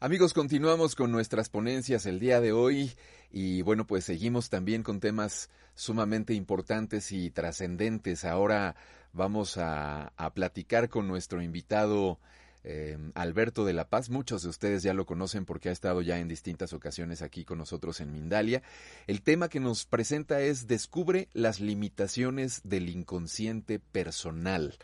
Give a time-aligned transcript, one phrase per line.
[0.00, 2.92] Amigos, continuamos con nuestras ponencias el día de hoy
[3.32, 8.24] y bueno, pues seguimos también con temas sumamente importantes y trascendentes.
[8.24, 8.76] Ahora
[9.12, 12.20] vamos a, platicar con nuestro invitado
[12.62, 14.08] eh, Alberto de la Paz.
[14.08, 17.58] Muchos de ustedes ya lo conocen porque ha estado ya en distintas ocasiones aquí con
[17.58, 18.62] nosotros en Mindalia.
[19.08, 24.78] El tema que nos presenta es Descubre las limitaciones del inconsciente personal.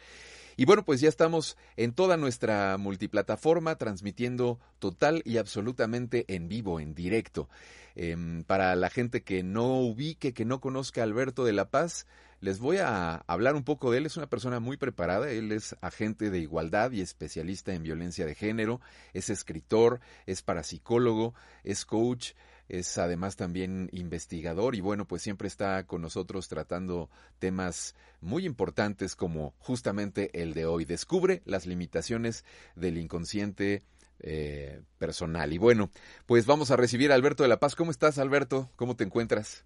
[0.56, 6.80] Y bueno, pues ya estamos en toda nuestra multiplataforma transmitiendo total y absolutamente en vivo,
[6.80, 7.48] en directo.
[7.96, 12.06] Eh, para la gente que no ubique, que no conozca a Alberto de la Paz,
[12.40, 14.06] les voy a hablar un poco de él.
[14.06, 15.30] Es una persona muy preparada.
[15.30, 18.80] Él es agente de igualdad y especialista en violencia de género.
[19.14, 22.32] Es escritor, es parapsicólogo, es coach
[22.68, 29.16] es además también investigador y bueno, pues siempre está con nosotros tratando temas muy importantes
[29.16, 30.84] como justamente el de hoy.
[30.84, 33.82] Descubre las limitaciones del inconsciente
[34.20, 35.52] eh, personal.
[35.52, 35.90] Y bueno,
[36.26, 37.74] pues vamos a recibir a Alberto de la Paz.
[37.74, 38.70] ¿Cómo estás, Alberto?
[38.76, 39.64] ¿Cómo te encuentras?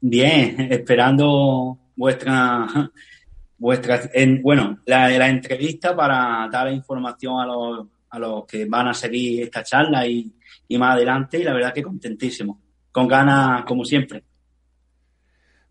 [0.00, 2.90] Bien, esperando vuestra,
[3.58, 8.94] vuestra en, bueno, la, entrevista para dar información a los, a los que van a
[8.94, 10.32] seguir esta charla y,
[10.68, 12.60] y más adelante y la verdad que contentísimo,
[12.92, 14.24] con ganas como siempre.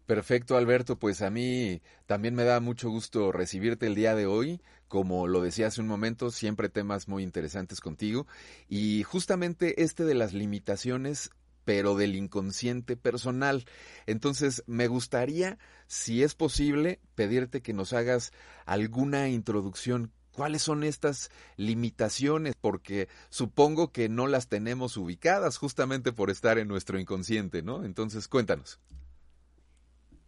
[0.05, 0.99] Perfecto, Alberto.
[0.99, 4.61] Pues a mí también me da mucho gusto recibirte el día de hoy.
[4.87, 8.27] Como lo decía hace un momento, siempre temas muy interesantes contigo.
[8.69, 11.31] Y justamente este de las limitaciones,
[11.65, 13.65] pero del inconsciente personal.
[14.05, 18.31] Entonces, me gustaría, si es posible, pedirte que nos hagas
[18.65, 22.55] alguna introducción ¿Cuáles son estas limitaciones?
[22.59, 27.85] Porque supongo que no las tenemos ubicadas justamente por estar en nuestro inconsciente, ¿no?
[27.85, 28.77] Entonces, cuéntanos.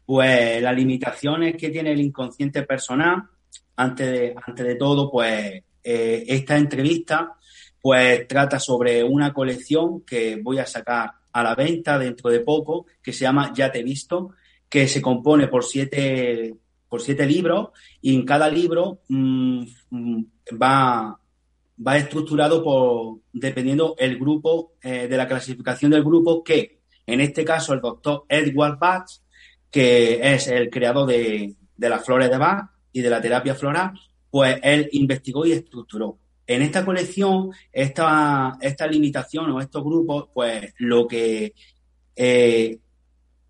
[0.05, 3.23] Pues las limitaciones que tiene el inconsciente personal,
[3.75, 7.33] antes de, antes de todo, pues eh, esta entrevista
[7.81, 12.85] pues trata sobre una colección que voy a sacar a la venta dentro de poco,
[13.03, 14.31] que se llama Ya te he visto,
[14.69, 16.55] que se compone por siete
[16.89, 17.69] por siete libros
[18.01, 19.63] y en cada libro mmm,
[20.61, 21.19] va,
[21.85, 27.43] va estructurado por, dependiendo el grupo, eh, de la clasificación del grupo, que en este
[27.45, 29.09] caso el doctor Edward Bach,
[29.69, 33.93] que es el creador de, de las flores de Bach y de la terapia floral,
[34.29, 36.17] pues él investigó y estructuró.
[36.45, 41.53] En esta colección, esta, esta limitación o estos grupos, pues lo que
[42.15, 42.79] eh,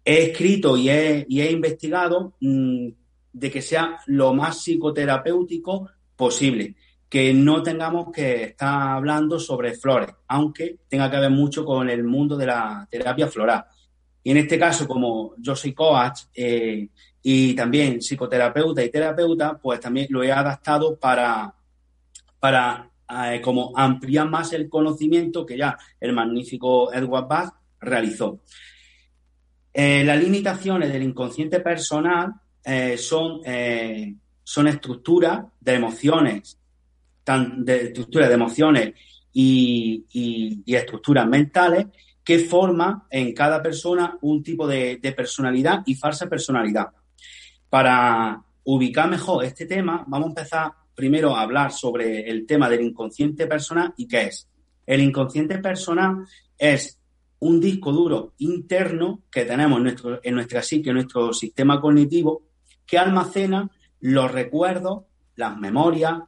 [0.03, 2.89] he escrito y he, y he investigado mmm,
[3.37, 6.75] de que sea lo más psicoterapéutico posible,
[7.07, 12.03] que no tengamos que estar hablando sobre flores, aunque tenga que ver mucho con el
[12.03, 13.65] mundo de la terapia floral.
[14.23, 16.89] Y en este caso, como yo soy coach eh,
[17.21, 21.53] y también psicoterapeuta y terapeuta, pues también lo he adaptado para,
[22.39, 28.41] para eh, como ampliar más el conocimiento que ya el magnífico Edward Bach realizó.
[29.73, 32.33] Eh, las limitaciones del inconsciente personal
[32.69, 34.13] eh, son, eh,
[34.43, 36.59] son estructuras de emociones,
[37.25, 38.93] de estructuras de emociones
[39.31, 41.85] y, estructuras mentales
[42.25, 46.87] que forman en cada persona un tipo de, personalidad y falsa personalidad.
[47.69, 52.81] Para ubicar mejor este tema, vamos a empezar primero a hablar sobre el tema del
[52.81, 54.45] inconsciente personal y qué es.
[54.85, 56.25] El inconsciente personal
[56.57, 56.99] es
[57.39, 62.46] un disco duro interno que tenemos en, nuestro, en nuestra psique, en nuestro sistema cognitivo,
[62.87, 63.69] que almacena
[63.99, 65.03] los recuerdos,
[65.35, 66.21] las memorias,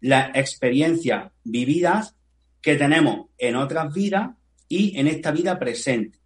[0.00, 2.14] las experiencias vividas
[2.60, 4.30] que tenemos en otras vidas
[4.68, 6.18] y en esta vida presente.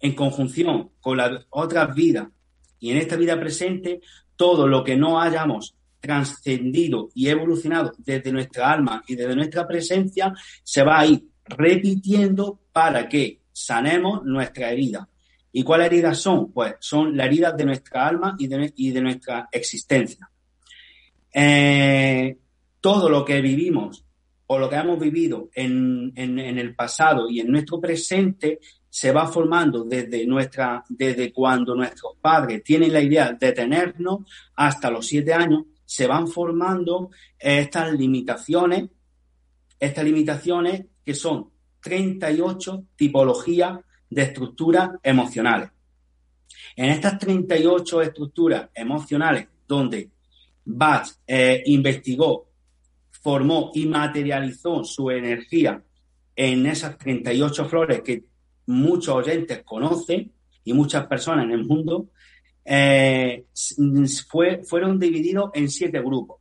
[0.00, 2.28] En conjunción con las otras vidas
[2.80, 4.00] y en esta vida presente,
[4.36, 10.34] todo lo que no hayamos trascendido y evolucionado desde nuestra alma y desde nuestra presencia
[10.64, 15.08] se va a ir repitiendo para que sanemos nuestra herida,
[15.52, 16.50] ¿Y cuáles heridas son?
[16.50, 20.28] Pues son las heridas de nuestra alma y de, nuestra existencia.
[21.32, 22.38] Eh,
[22.80, 24.04] todo lo que vivimos
[24.46, 29.84] o lo que hemos vivido en, el pasado y en nuestro presente se va formando
[29.84, 34.20] desde nuestra, desde cuando nuestros padres tienen la idea de tenernos
[34.56, 38.90] hasta los siete años, se van formando estas limitaciones,
[39.78, 41.50] estas limitaciones que son
[41.80, 43.78] 38 tipologías
[44.14, 45.70] de estructuras emocionales.
[46.76, 50.10] En estas 38 estructuras emocionales donde
[50.64, 52.48] Bach eh, investigó,
[53.10, 55.82] formó y materializó su energía
[56.36, 58.24] en esas 38 flores que
[58.66, 60.32] muchos oyentes conocen
[60.64, 62.08] y muchas personas en el mundo,
[62.64, 63.46] eh,
[64.28, 66.40] fue, fueron divididos en siete grupos.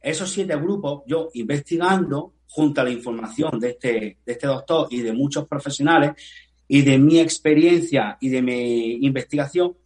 [0.00, 3.90] Esos siete grupos, yo investigando, junto a la información de este,
[4.24, 6.12] de este doctor y de muchos profesionales,
[6.68, 9.76] y de mi experiencia y de mi investigación,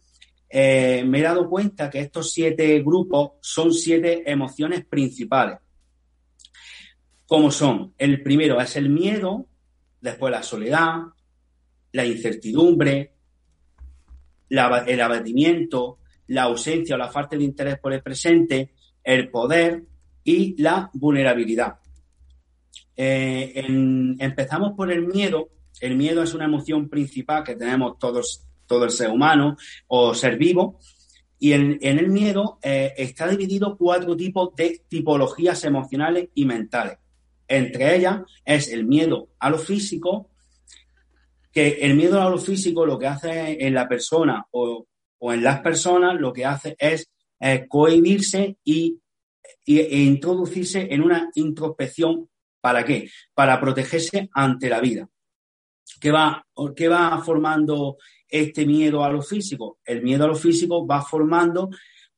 [0.49, 5.57] eh, me he dado cuenta que estos siete grupos son siete emociones principales.
[7.25, 7.93] ¿Cómo son?
[7.97, 9.47] El primero es el miedo,
[10.01, 10.97] después la soledad,
[11.93, 13.13] la incertidumbre,
[14.49, 19.83] el abatimiento, la ausencia o la falta de interés por el presente, el poder
[20.23, 21.79] y la vulnerabilidad.
[22.95, 23.53] Eh,
[24.19, 25.49] empezamos por el miedo.
[25.81, 30.37] El miedo es una emoción principal que tenemos todos todo el ser humano o ser
[30.37, 30.79] vivo.
[31.39, 36.97] Y en, el miedo eh, está dividido cuatro tipos de tipologías emocionales y mentales.
[37.47, 40.29] Entre ellas es el miedo a lo físico,
[41.51, 44.87] que el miedo a lo físico lo que hace en la persona o,
[45.21, 47.09] en las personas lo que hace es
[47.39, 48.99] eh, cohibirse y,
[49.65, 52.29] e introducirse en una introspección.
[52.61, 53.09] ¿Para qué?
[53.33, 55.09] Para protegerse ante la vida.
[55.99, 57.97] ¿Qué va, va formando
[58.27, 59.79] este miedo a lo físico?
[59.85, 61.69] El miedo a lo físico va formando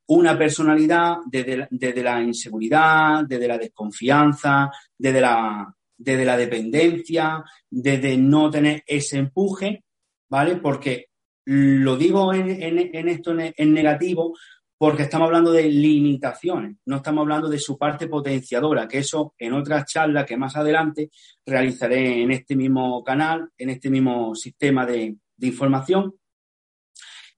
[0.07, 8.50] una personalidad desde, la inseguridad, desde la desconfianza, desde la, desde la dependencia, desde no
[8.50, 9.83] tener ese empuje,
[10.29, 10.57] ¿vale?
[10.57, 11.07] Porque
[11.45, 14.35] lo digo en, esto en, negativo
[14.77, 19.54] porque estamos hablando de limitaciones, no estamos hablando de su parte potenciadora, que eso en
[19.54, 21.12] otras charlas que más adelante
[21.45, 26.16] realizaré en este mismo canal, en este mismo sistema de, información.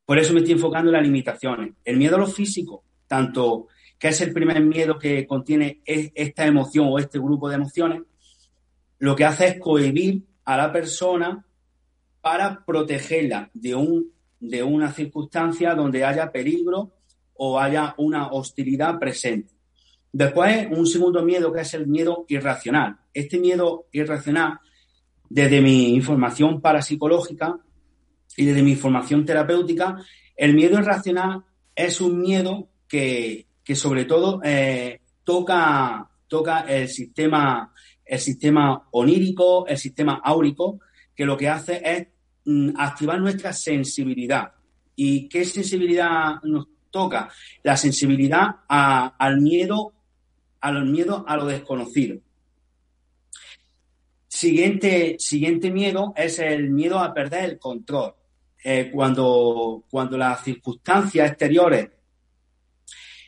[0.05, 1.73] Por eso me estoy enfocando en las limitaciones.
[1.83, 3.67] El miedo a lo físico, tanto
[3.99, 8.03] que es el primer miedo que contiene esta emoción o este grupo de emociones,
[8.99, 11.43] lo que hace es cohibir a la persona
[12.21, 16.96] para protegerla de, un, de una circunstancia donde haya peligro
[17.37, 19.53] o haya una hostilidad presente.
[20.11, 22.97] Después, un segundo miedo que es el miedo irracional.
[23.13, 24.59] Este miedo irracional,
[25.29, 27.59] desde mi información parapsicológica
[28.35, 29.97] y desde mi información terapéutica,
[30.35, 31.43] el miedo irracional
[31.75, 37.73] es un miedo que, sobre todo eh, toca, toca el sistema,
[38.05, 40.79] el sistema onírico, el sistema áurico,
[41.15, 42.07] que lo que hace es
[42.45, 44.51] mm, activar nuestra sensibilidad.
[44.95, 46.67] ¿Y qué sensibilidad nos
[46.97, 47.29] toca
[47.61, 49.93] la sensibilidad al miedo,
[50.61, 52.17] al miedo a lo desconocido.
[54.27, 58.15] Siguiente, siguiente miedo es el miedo a perder el control.
[58.63, 61.91] Eh, cuando, cuando las circunstancias exteriores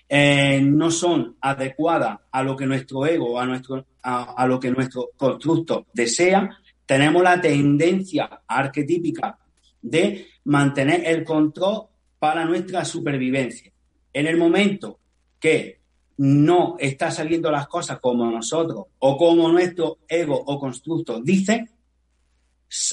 [0.10, 5.12] eh, no son adecuadas a lo que nuestro ego, a, nuestro, a, lo que nuestro
[5.16, 6.57] constructo desea,
[6.88, 9.38] tenemos la tendencia arquetípica
[9.80, 11.88] de mantener el control
[12.19, 13.71] para nuestra supervivencia.
[14.14, 14.99] En el momento
[15.40, 15.80] que
[16.18, 21.69] no está saliendo las cosas como nosotros o como nuestro ego o constructo dice,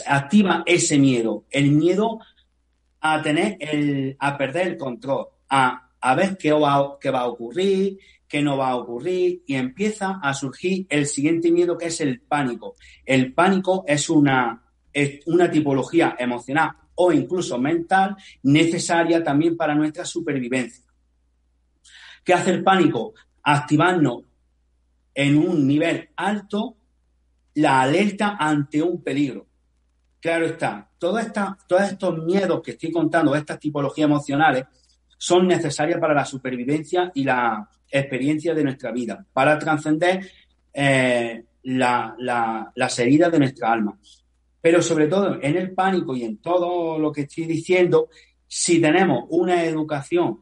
[0.06, 2.20] activa ese miedo, el miedo
[3.00, 7.28] a tener el, a perder el control, a, a ver qué va, qué va a
[7.28, 12.00] ocurrir, qué no va a ocurrir, y empieza a surgir el siguiente miedo que es
[12.00, 12.76] el pánico.
[13.04, 20.04] El pánico es una, es una tipología emocional o incluso mental necesaria también para nuestra
[20.04, 20.84] supervivencia.
[22.24, 23.14] ¿Qué hace el pánico?
[23.42, 24.24] Activarnos
[25.14, 26.76] en un nivel alto
[27.54, 29.46] la alerta ante un peligro.
[30.20, 34.64] Claro está, todos estos miedos que estoy contando, estas tipologías emocionales,
[35.16, 40.28] son necesarias para la supervivencia y la experiencia de nuestra vida, para trascender
[40.72, 43.98] eh, las heridas de nuestra alma.
[44.66, 48.08] Pero sobre todo en el pánico y en todo lo que estoy diciendo,
[48.48, 50.40] si tenemos una educación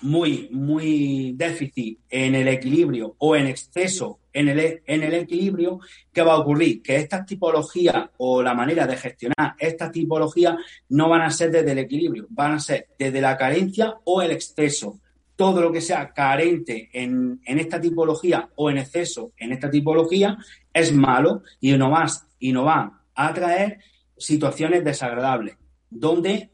[0.00, 5.78] muy, muy déficit en el equilibrio o en exceso en el, en el equilibrio,
[6.12, 6.82] ¿qué va a ocurrir?
[6.82, 10.56] Que estas tipologías o la manera de gestionar estas tipologías
[10.88, 14.32] no van a ser desde el equilibrio, van a ser desde la carencia o el
[14.32, 14.98] exceso.
[15.36, 20.36] todo lo que sea carente en, esta tipología o en exceso en esta tipología
[20.74, 23.78] es malo y no, más, y no va a traer
[24.16, 25.56] situaciones desagradables,
[25.90, 26.50] donde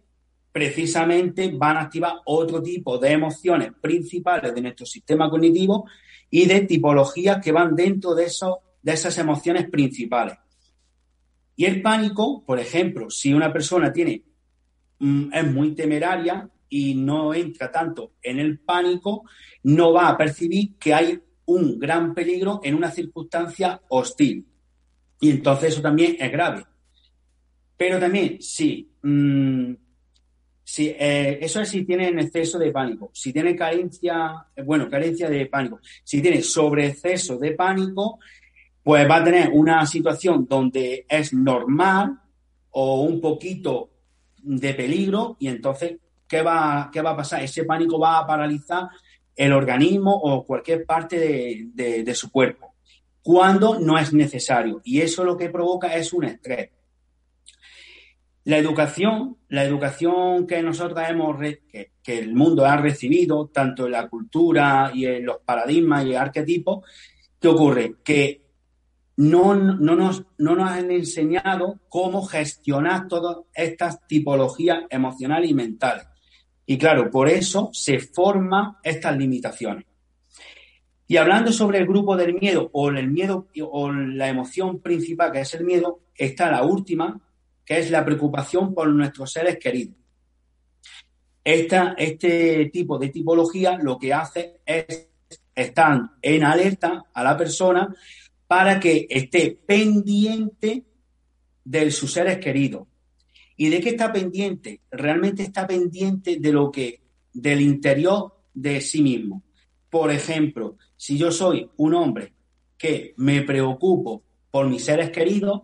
[0.53, 5.87] precisamente van a activar otro tipo de emociones principales de nuestro sistema cognitivo
[6.31, 10.37] y de tipologías que van dentro de, eso, de esas emociones principales.
[11.55, 14.23] Y el pánico, por ejemplo, si una persona tiene,
[14.99, 19.25] mm, es muy temeraria y no entra tanto en el pánico,
[19.63, 24.47] no va a percibir que hay un gran peligro en una circunstancia hostil.
[25.21, 26.65] Y entonces eso también es grave.
[27.77, 29.73] Pero también, si, mm,
[30.65, 33.11] si eh, eso es si tiene exceso de pánico.
[33.13, 35.81] Si tiene carencia, bueno, carencia de pánico.
[36.05, 38.19] Si tiene sobreexceso de pánico,
[38.83, 42.21] pues va a tener una situación donde es normal
[42.71, 43.91] o un poquito
[44.43, 45.97] de peligro y entonces,
[46.27, 47.43] ¿qué va, qué va a pasar?
[47.43, 48.89] Ese pánico va a paralizar
[49.37, 52.75] el organismo o cualquier parte de, de su cuerpo
[53.29, 54.81] cuando no es necesario.
[54.85, 56.71] Y eso lo que provoca es un estrés.
[58.45, 64.09] La educación, la educación que nosotros hemos, que, el mundo ha recibido, tanto en la
[64.09, 66.87] cultura y en los paradigmas y arquetipos,
[67.39, 67.97] ¿qué ocurre?
[68.03, 68.47] Que
[69.19, 76.07] no, nos, no nos han enseñado cómo gestionar todas estas tipologías emocionales y mentales.
[76.65, 79.88] Y claro, por eso se forman estas limitaciones.
[81.11, 85.41] Y hablando sobre el grupo del miedo o el miedo o la emoción principal que
[85.41, 87.19] es el miedo, está la última,
[87.65, 89.97] que es la preocupación por nuestros seres queridos.
[91.43, 95.09] este tipo de tipología lo que hace es
[95.55, 97.89] estar en alerta a la persona
[98.47, 100.85] para que esté pendiente
[101.65, 102.87] de sus seres queridos.
[103.57, 104.83] ¿Y de qué está pendiente?
[104.91, 107.01] Realmente está pendiente de lo que,
[107.33, 109.43] del interior de sí mismo.
[109.91, 112.35] Por ejemplo, si yo soy un hombre
[112.77, 115.63] que me preocupo por mis seres queridos,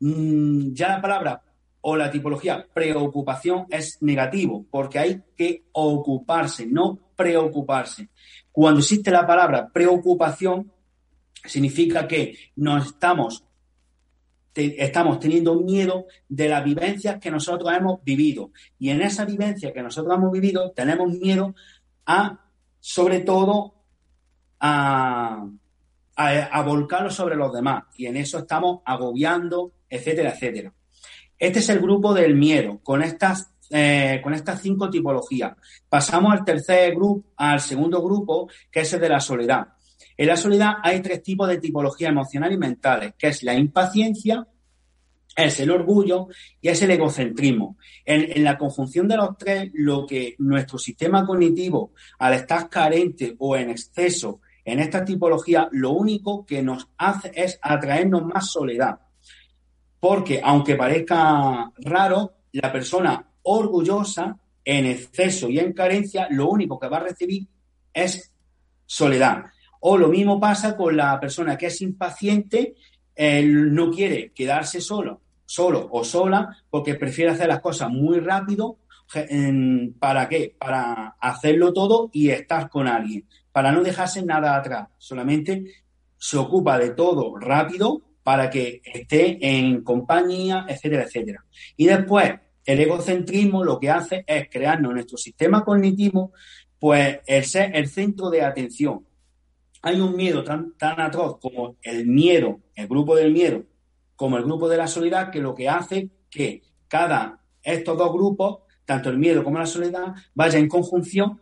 [0.00, 1.42] Mm, ya la palabra
[1.80, 8.10] o la tipología preocupación es negativo, porque hay que ocuparse, no preocuparse.
[8.52, 10.70] Cuando existe la palabra preocupación,
[11.44, 13.44] significa que nos estamos,
[14.54, 18.50] estamos teniendo miedo de las vivencias que nosotros hemos vivido.
[18.78, 21.54] Y en esa vivencia que nosotros hemos vivido, tenemos miedo
[22.04, 22.46] a,
[22.78, 23.83] sobre todo,
[24.66, 25.46] a,
[26.16, 27.84] a volcarlo sobre los demás.
[27.96, 30.72] Y en eso estamos agobiando, etcétera, etcétera.
[31.38, 35.54] Este es el grupo del miedo, con estas, eh, con estas cinco tipologías.
[35.88, 39.68] Pasamos al tercer grupo, al segundo grupo, que es el de la soledad.
[40.16, 44.46] En la soledad hay tres tipos de tipología emocional y mentales, que es la impaciencia,
[45.36, 46.28] es el orgullo
[46.60, 47.76] y es el egocentrismo.
[48.04, 53.34] En, en, la conjunción de los tres, lo que nuestro sistema cognitivo, al estar carente
[53.38, 58.98] o en exceso en esta tipología, lo único que nos hace es atraernos más soledad
[60.04, 66.88] porque aunque parezca raro, la persona orgullosa, en exceso y en carencia, lo único que
[66.88, 67.48] va a recibir
[67.90, 68.30] es
[68.84, 69.44] soledad.
[69.80, 72.74] O lo mismo pasa con la persona que es impaciente,
[73.16, 78.80] no quiere quedarse solo, solo o sola, porque prefiere hacer las cosas muy rápido.
[79.98, 80.54] ¿Para qué?
[80.58, 84.88] Para hacerlo todo y estar con alguien, para no dejarse nada atrás.
[84.98, 85.64] Solamente
[86.18, 91.44] se ocupa de todo rápido para que esté en compañía, etcétera, etcétera.
[91.76, 92.32] Y después,
[92.66, 96.32] el egocentrismo lo que hace es crearnos nuestro sistema cognitivo,
[96.80, 99.06] pues el ser el centro de atención.
[99.82, 103.62] Hay un miedo tan, tan atroz como el miedo, el grupo del miedo,
[104.16, 108.62] como el grupo de la soledad, que lo que hace que cada estos dos grupos,
[108.84, 111.40] tanto el miedo como la soledad, vaya en conjunción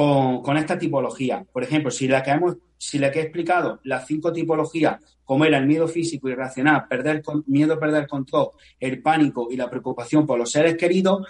[0.00, 1.44] con, esta tipología.
[1.52, 5.58] Por ejemplo, si la que hemos si le he explicado las cinco tipologías, como era
[5.58, 10.38] el miedo físico irracional, perder, miedo a perder control, el pánico y la preocupación por
[10.38, 11.26] los seres queridos,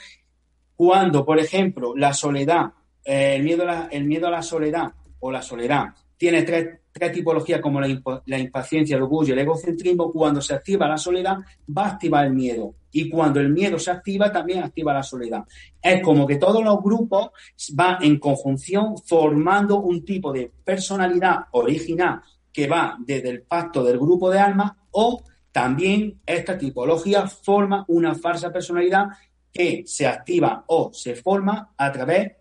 [0.76, 2.66] cuando, por ejemplo, la soledad,
[3.04, 5.86] eh, el, miedo a la, el miedo a la soledad o la soledad
[6.20, 6.80] tiene tres,
[7.14, 11.38] tipologías como la, impaciencia, el orgullo, el egocentrismo, cuando se activa la soledad,
[11.74, 12.74] va a activar el miedo.
[12.92, 15.44] Y cuando el miedo se activa, también activa la soledad.
[15.80, 17.30] Es como que todos los grupos
[17.72, 22.20] van en conjunción formando un tipo de personalidad original
[22.52, 25.22] que va desde el pacto del grupo de almas o
[25.52, 29.06] también esta tipología forma una falsa personalidad
[29.50, 32.32] que se activa o se forma a través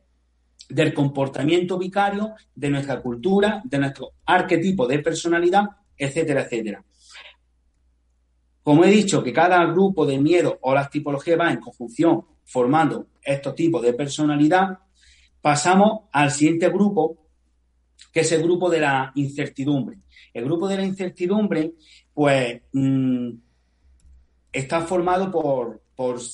[0.70, 5.66] del comportamiento vicario, de nuestra cultura, de nuestro arquetipo de personalidad,
[5.98, 6.84] etcétera, etcétera.
[8.64, 13.08] Como he dicho, que cada grupo de miedo o las tipologías va en conjunción formando
[13.24, 14.78] estos tipos de personalidad,
[15.42, 17.18] Pasamos al siguiente grupo,
[18.12, 20.00] que es el grupo de la incertidumbre.
[20.34, 21.76] El grupo de la incertidumbre,
[22.14, 23.30] pues, mm,
[24.52, 25.82] está formado por,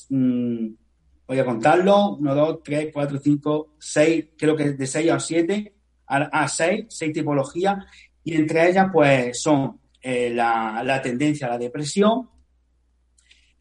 [0.09, 0.67] mm,
[1.27, 5.73] voy a contarlo, 1, 2, 3, 4, 5, 6, creo que de 6 a 7,
[6.07, 7.85] a 6, 6 tipologías,
[8.23, 12.29] y entre ellas, pues, son eh, la, la, tendencia a la depresión,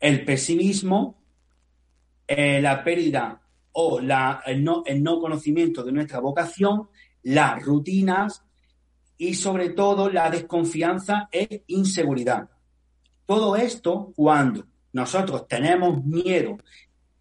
[0.01, 1.23] el pesimismo,
[2.27, 3.41] eh, la pérdida
[3.73, 6.89] o la, el, no, el no conocimiento de nuestra vocación,
[7.23, 8.45] las rutinas
[9.17, 12.49] y sobre todo la desconfianza e inseguridad.
[13.27, 16.59] Todo esto cuando nosotros tenemos miedo,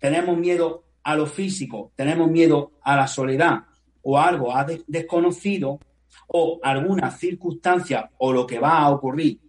[0.03, 3.59] tenemos miedo a lo físico, tenemos miedo a la soledad
[4.01, 4.53] o algo
[4.85, 5.79] desconocido
[6.27, 9.39] o alguna circunstancia o lo que va a ocurrir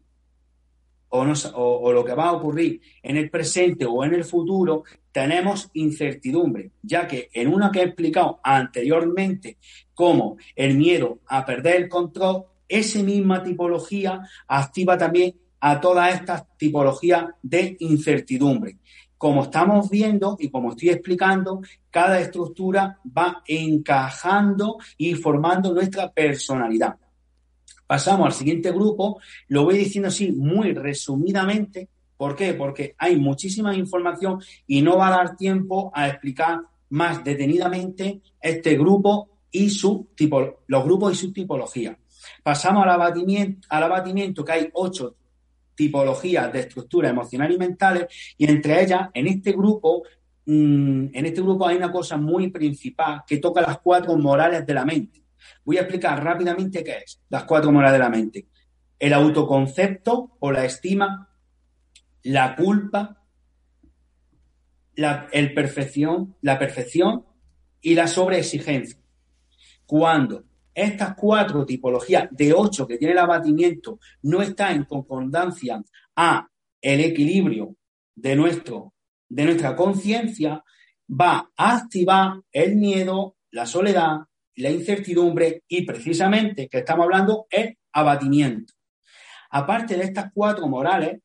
[1.08, 5.70] o, o, lo que va a ocurrir en el presente o en el futuro, tenemos
[5.74, 9.58] incertidumbre, ya que en una que he explicado anteriormente
[9.92, 16.44] como el miedo a perder el control, esa misma tipología activa también a todas estas
[16.58, 18.76] tipologías de incertidumbre.
[19.24, 26.96] Como estamos viendo y como estoy explicando, cada estructura va encajando y formando nuestra personalidad.
[27.86, 31.88] Pasamos al siguiente grupo, lo voy diciendo así muy resumidamente.
[32.18, 32.52] ¿Por qué?
[32.52, 38.76] Porque hay muchísima información y no va a dar tiempo a explicar más detenidamente este
[38.76, 41.98] grupo y su tipo, los grupos y su tipología.
[42.42, 45.16] Pasamos al abatimiento, al abatimiento que hay ocho
[45.74, 48.06] tipologías de estructura emocional y mentales
[48.38, 50.02] y entre ellas en este grupo
[50.46, 54.74] mm, en este grupo hay una cosa muy principal que toca las cuatro morales de
[54.74, 55.24] la mente
[55.64, 58.46] Voy a explicar rápidamente qué es las cuatro morales de la mente.
[58.98, 61.30] El autoconcepto o la estima,
[62.22, 63.22] la culpa,
[64.96, 67.26] el perfección, la perfección
[67.80, 68.98] y la sobreexigencia.
[69.86, 75.82] Cuando estas cuatro tipologías de ocho que tiene el abatimiento no están en concordancia
[76.16, 76.48] a
[76.80, 77.76] el equilibrio
[78.14, 78.94] de, nuestro,
[79.28, 80.62] de nuestra conciencia,
[81.08, 84.18] va a activar el miedo, la soledad,
[84.56, 88.74] la incertidumbre y precisamente que estamos hablando es abatimiento.
[89.50, 91.20] Aparte de estas cuatro morales,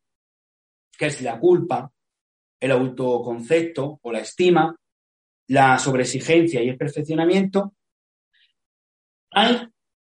[0.97, 1.91] que es la culpa,
[2.59, 4.75] el autoconcepto o la estima,
[5.47, 7.73] la sobreexigencia y el perfeccionamiento,
[9.31, 9.67] hay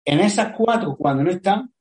[0.06, 1.74] en esas cuatro, cuando no están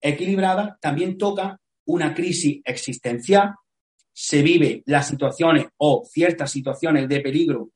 [0.00, 3.54] equilibradas, también toca una crisis existencial,
[4.12, 7.70] se vive las situaciones o ciertas situaciones de peligro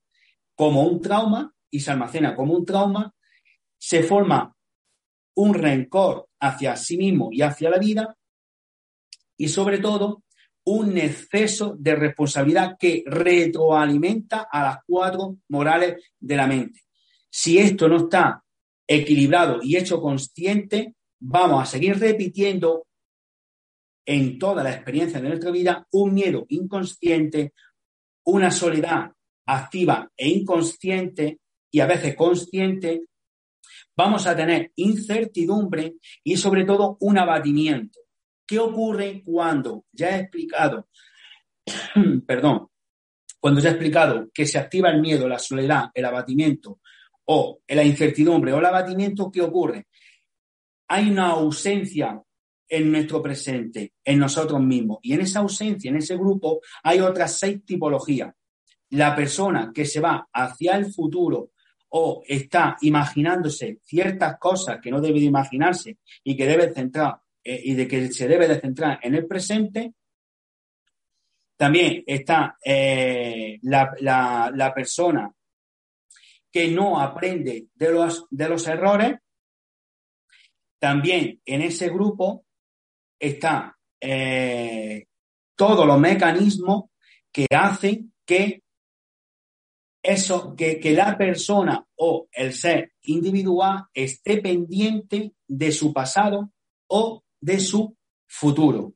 [0.54, 3.14] como un trauma y se almacena como un trauma,
[3.78, 4.54] se forma
[5.34, 8.16] un rencor hacia sí mismo y hacia la vida.
[9.36, 10.22] Y sobre todo
[10.64, 16.82] un exceso de responsabilidad que retroalimenta a las cuatro morales de la mente.
[17.30, 18.44] Si esto no está
[18.90, 22.88] equilibrado y hecho consciente, vamos a seguir repitiendo
[24.04, 27.52] en toda la experiencia de nuestra vida un miedo inconsciente,
[28.24, 29.12] una soledad
[29.46, 31.38] activa e inconsciente
[31.70, 33.04] y a veces consciente,
[33.96, 38.00] vamos a tener incertidumbre y sobre todo un abatimiento.
[38.44, 40.88] ¿Qué ocurre cuando ya he explicado,
[42.26, 42.66] perdón,
[43.38, 46.79] cuando ya he explicado que se activa el miedo, la soledad, el abatimiento
[47.32, 49.86] o la incertidumbre o el abatimiento, ¿qué ocurre?
[50.88, 52.20] Hay una ausencia
[52.68, 54.98] en nuestro presente, en nosotros mismos.
[55.02, 58.34] Y en esa ausencia, en ese grupo, hay otras seis tipologías.
[58.90, 61.52] La persona que se va hacia el futuro
[61.90, 67.60] o está imaginándose ciertas cosas que no debe de imaginarse y que debe centrar eh,
[67.62, 69.94] y de que se debe de centrar en el presente.
[71.56, 75.32] También está eh, la, persona
[76.52, 79.18] que no aprende de los, de los errores.
[80.78, 82.46] También en ese grupo
[83.18, 85.06] está eh,
[85.54, 86.84] todos los mecanismos
[87.30, 88.62] que hacen que
[90.02, 96.50] eso, que, que la persona o el ser individual esté pendiente de su pasado
[96.88, 98.94] o de su futuro,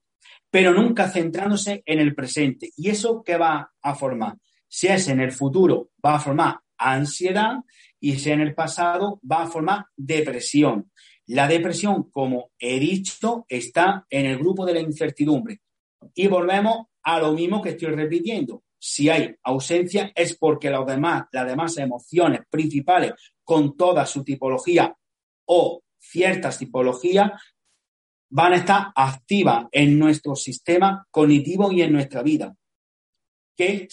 [0.50, 2.70] pero nunca centrándose en el presente.
[2.76, 4.38] ¿Y eso qué va a formar?
[4.66, 7.56] Si es en el futuro, va a formar ansiedad
[8.00, 10.90] y si en el pasado, va a formar depresión.
[11.26, 15.60] La depresión, como he dicho, está en el grupo de la incertidumbre.
[16.14, 21.24] Y volvemos a lo mismo que estoy repitiendo si hay ausencia es porque los demás,
[21.32, 24.94] las demás emociones principales con toda su tipología
[25.46, 27.32] o ciertas tipologías
[28.28, 32.54] van a estar activas en nuestro sistema cognitivo y en nuestra vida.
[33.56, 33.88] Que,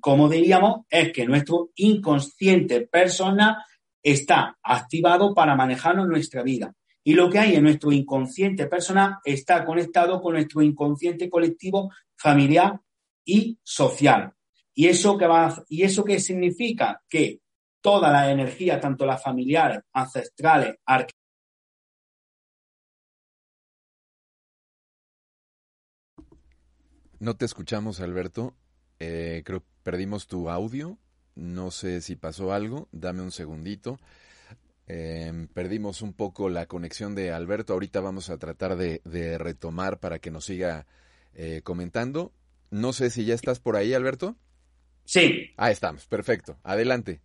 [0.00, 3.56] como diríamos, es que nuestro inconsciente personal
[4.02, 6.74] está activado para manejarnos nuestra vida.
[7.04, 12.80] Y lo que hay en nuestro inconsciente personal está conectado con nuestro inconsciente colectivo, familiar
[13.24, 14.32] y social.
[14.74, 17.02] ¿Y eso qué va y eso qué significa?
[17.08, 17.40] Que
[17.80, 20.76] toda la energía, tanto las familiares, ancestrales,
[27.18, 28.56] No te escuchamos, Alberto.
[29.04, 30.96] Eh, creo que perdimos tu audio.
[31.34, 32.88] No sé si pasó algo.
[32.92, 33.98] Dame un segundito.
[34.86, 37.72] Em, perdimos un poco la conexión de Alberto.
[37.72, 39.00] Ahorita vamos a tratar de,
[39.38, 40.86] retomar para que nos siga
[41.34, 42.32] eh, comentando.
[42.70, 44.36] No sé si ya estás por ahí, Alberto.
[45.04, 45.50] Sí.
[45.56, 46.58] Ahí estamos, perfecto.
[46.62, 47.20] Adelante.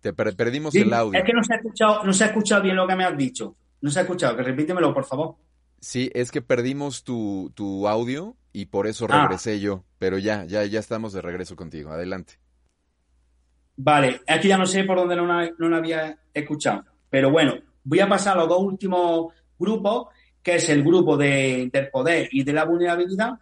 [0.00, 1.18] Te perdimos el audio.
[1.18, 3.16] Es que no se, ha escuchado, no se ha escuchado bien lo que me has
[3.16, 3.56] dicho.
[3.80, 5.34] No se ha escuchado, que repítemelo, por favor.
[5.80, 9.22] Sí, es que perdimos tu, tu audio y por eso ah.
[9.22, 9.84] regresé yo.
[9.98, 11.90] Pero ya, ya, ya estamos de regreso contigo.
[11.90, 12.34] Adelante.
[13.76, 16.84] Vale, aquí ya no sé por dónde no, no había escuchado.
[17.08, 20.08] Pero bueno, voy a pasar a los dos últimos grupos,
[20.42, 23.34] que es el grupo de, del poder y de la vulnerabilidad.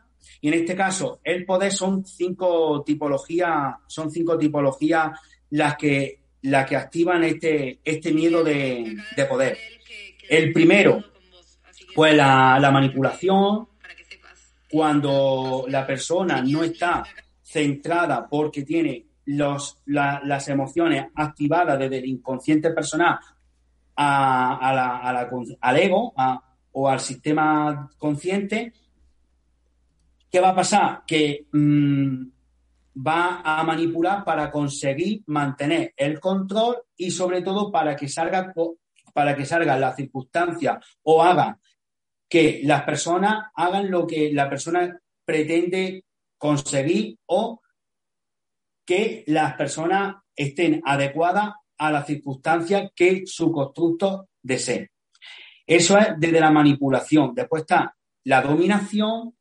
[0.43, 5.19] Y en este caso, el poder son cinco tipologías, son cinco tipologías
[5.51, 9.57] las que, las que activan este, este miedo de, de poder.
[10.29, 11.03] El primero,
[11.97, 13.69] pues la, la manipulación,
[14.71, 17.03] cuando la persona no está
[17.43, 23.19] centrada porque tiene los, las emociones activadas desde el inconsciente personal
[23.97, 26.13] a, la, al ego
[26.73, 28.75] o al sistema consciente,
[30.31, 31.03] ¿qué va a pasar?
[31.07, 32.27] Que mm,
[33.07, 38.53] va a manipular para conseguir mantener el control y sobre todo para que salga
[39.15, 41.59] para que salga la circunstancia o haga
[42.37, 46.05] que las personas hagan lo que la persona pretende
[46.37, 47.63] conseguir o
[48.87, 54.91] que las personas estén adecuadas a las circunstancias que su constructo desee.
[55.67, 57.35] Eso es desde la manipulación.
[57.35, 59.35] Después está la dominación,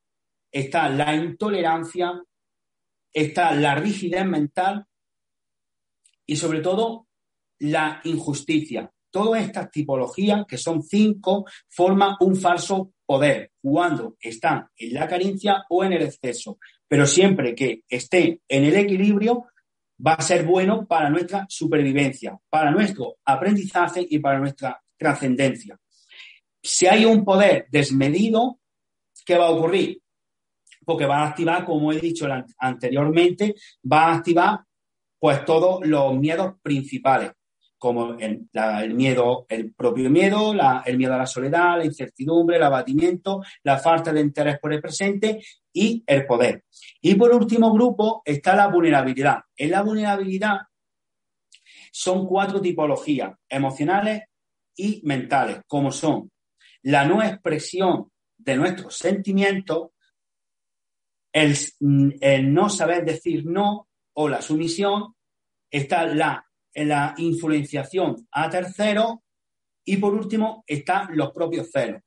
[0.50, 2.24] está la intolerancia,
[3.12, 4.86] está la rigidez mental
[6.26, 7.10] y sobre todo
[7.60, 8.90] la injusticia.
[9.16, 15.64] Todas estas tipologías, que son cinco, forman un falso poder cuando están en la carencia
[15.70, 16.60] o en el exceso.
[16.86, 19.46] Pero siempre que esté en el equilibrio,
[20.06, 25.80] va a ser bueno para nuestra supervivencia, para nuestro aprendizaje y para nuestra trascendencia.
[26.62, 28.60] Si hay un poder desmedido,
[29.26, 30.02] ¿qué va a ocurrir?
[30.84, 33.56] Porque va a activar, como he dicho anteriormente,
[33.90, 34.60] va a activar
[35.18, 37.32] pues todos los miedos principales
[37.86, 43.44] como el, miedo, el propio miedo, el miedo a la soledad, la incertidumbre, el abatimiento,
[43.62, 45.40] la falta de interés por el presente
[45.72, 46.64] y el poder.
[47.00, 49.42] Y por último grupo está la vulnerabilidad.
[49.56, 50.62] En la vulnerabilidad
[51.92, 54.24] son cuatro tipologías, emocionales
[54.76, 56.32] y mentales, como son
[56.82, 59.92] la no expresión de nuestros sentimientos,
[61.32, 61.56] el,
[62.20, 65.14] el no saber decir no o la sumisión,
[65.70, 66.46] está la
[66.76, 69.16] la influenciación a terceros
[69.86, 72.02] y por último están los propios celos.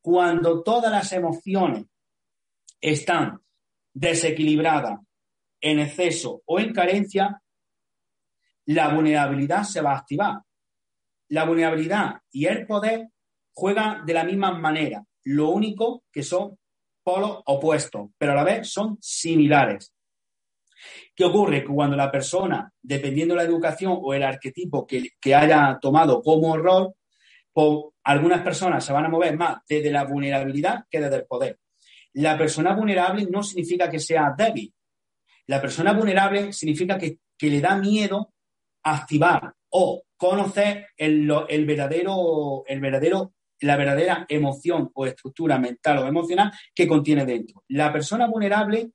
[0.00, 1.86] Cuando todas las emociones
[2.80, 3.40] están
[3.92, 5.00] desequilibradas,
[5.64, 7.42] en exceso o en carencia,
[8.66, 10.42] la vulnerabilidad se va a activar.
[11.30, 13.08] La vulnerabilidad y el poder
[13.54, 16.58] juegan de la misma manera, lo único que son
[17.02, 19.93] polos opuestos, pero a la vez son similares.
[21.14, 21.62] ¿Qué ocurre?
[21.62, 26.56] Que cuando la persona, dependiendo de la educación o el arquetipo que, haya tomado como
[26.56, 26.94] rol,
[27.52, 31.58] pues algunas personas se van a mover más desde la vulnerabilidad que desde el poder.
[32.14, 34.72] La persona vulnerable no significa que sea débil.
[35.46, 38.32] La persona vulnerable significa que, le da miedo
[38.84, 46.06] activar o conocer el, el, verdadero, el verdadero, la verdadera emoción o estructura mental o
[46.06, 47.62] emocional que contiene dentro.
[47.68, 48.92] La persona vulnerable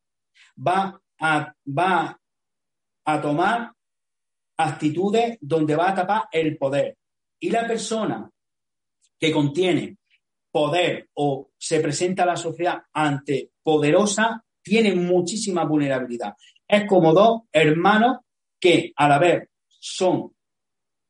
[0.58, 2.20] va va
[3.06, 3.72] a tomar
[4.58, 6.98] actitudes donde va a tapar el poder.
[7.40, 8.30] Y la persona
[9.18, 9.98] que contiene
[10.52, 16.36] poder o se presenta a la sociedad ante poderosa tiene muchísima vulnerabilidad.
[16.68, 18.18] Es como dos hermanos
[18.60, 20.34] que a la vez son,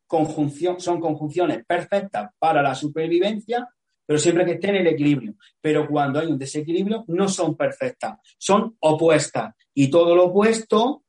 [0.07, 3.67] conjunción, son conjunciones perfectas para la supervivencia,
[4.05, 5.35] pero siempre que estén en el equilibrio.
[5.61, 9.53] Pero cuando hay un desequilibrio, no son perfectas, son opuestas.
[9.81, 11.05] Y todo lo opuesto,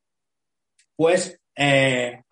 [0.95, 2.23] pues eh,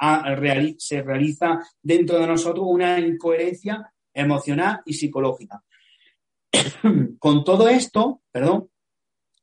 [0.78, 5.62] se realiza dentro de nosotros una incoherencia emocional y psicológica.
[7.19, 8.69] con todo esto, perdón,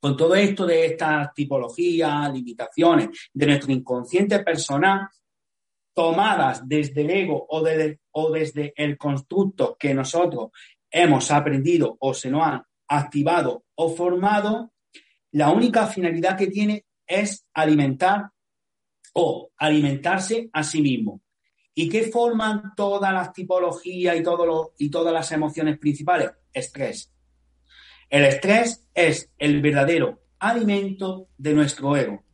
[0.00, 5.06] con todo esto de estas tipologías, limitaciones de nuestro inconsciente personal,
[5.94, 7.62] tomadas desde el ego o,
[8.12, 10.48] o desde el constructo que nosotros
[10.90, 14.72] hemos aprendido o se nos han activado o formado,
[15.32, 18.30] la única finalidad que tiene es alimentar
[19.12, 21.20] o alimentarse a sí mismo.
[21.74, 24.22] ¿Y qué forman todas las tipologías y,
[24.84, 26.30] y todas las emociones principales?
[26.52, 27.12] Estrés.
[28.08, 32.24] El estrés es el verdadero alimento de nuestro ego.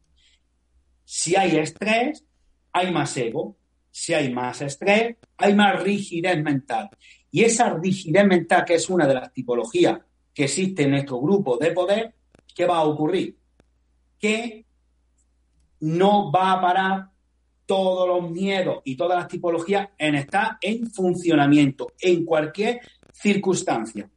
[1.04, 2.24] Si hay estrés,
[2.72, 3.56] hay más ego.
[3.90, 6.88] Si hay más estrés, hay más rigidez mental.
[7.30, 10.00] Y esa rigidez mental, que es una de las tipologías
[10.32, 12.14] que existe en nuestro grupo de poder,
[12.54, 13.36] ¿qué va a ocurrir?
[14.22, 14.64] Que
[15.80, 17.10] no va a parar
[17.66, 22.80] todos los miedos y todas las tipologías en estar en funcionamiento en cualquier
[23.12, 24.08] circunstancia.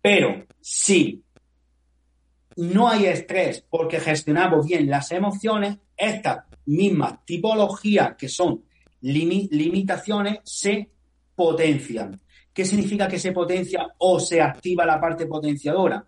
[0.00, 1.22] Pero si
[2.56, 8.64] no hay estrés porque gestionamos bien las emociones, estas mismas tipologías que son
[9.02, 10.90] limitaciones se
[11.34, 12.20] potencian.
[12.52, 16.04] ¿Qué significa que se potencia o se activa la parte potenciadora?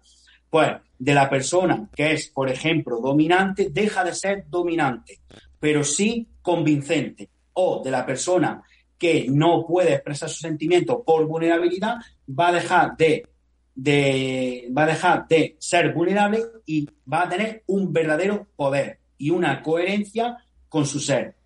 [0.51, 0.73] Pues
[1.05, 5.21] de la persona que es, por ejemplo, dominante, deja de ser dominante,
[5.61, 7.29] pero sí convincente.
[7.53, 8.63] O de la persona
[8.99, 13.29] que no puede expresar sus sentimientos por vulnerabilidad, va a dejar de,
[13.75, 19.29] de, va a dejar de ser vulnerable y va a tener un verdadero poder y
[19.29, 20.39] una coherencia
[20.71, 21.37] con su ser.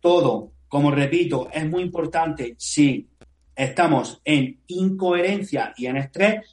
[0.00, 3.08] Todo, como repito, es muy importante si
[3.56, 6.46] estamos en incoherencia y en estrés,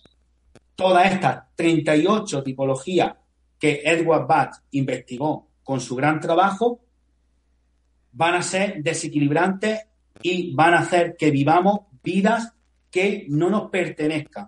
[0.80, 3.14] todas estas 38 tipologías
[3.60, 6.80] que Edward Batt investigó con su gran trabajo
[8.14, 9.88] van a ser desequilibrantes
[10.24, 12.54] y van a hacer que vivamos vidas
[12.90, 14.48] que no nos pertenezcan.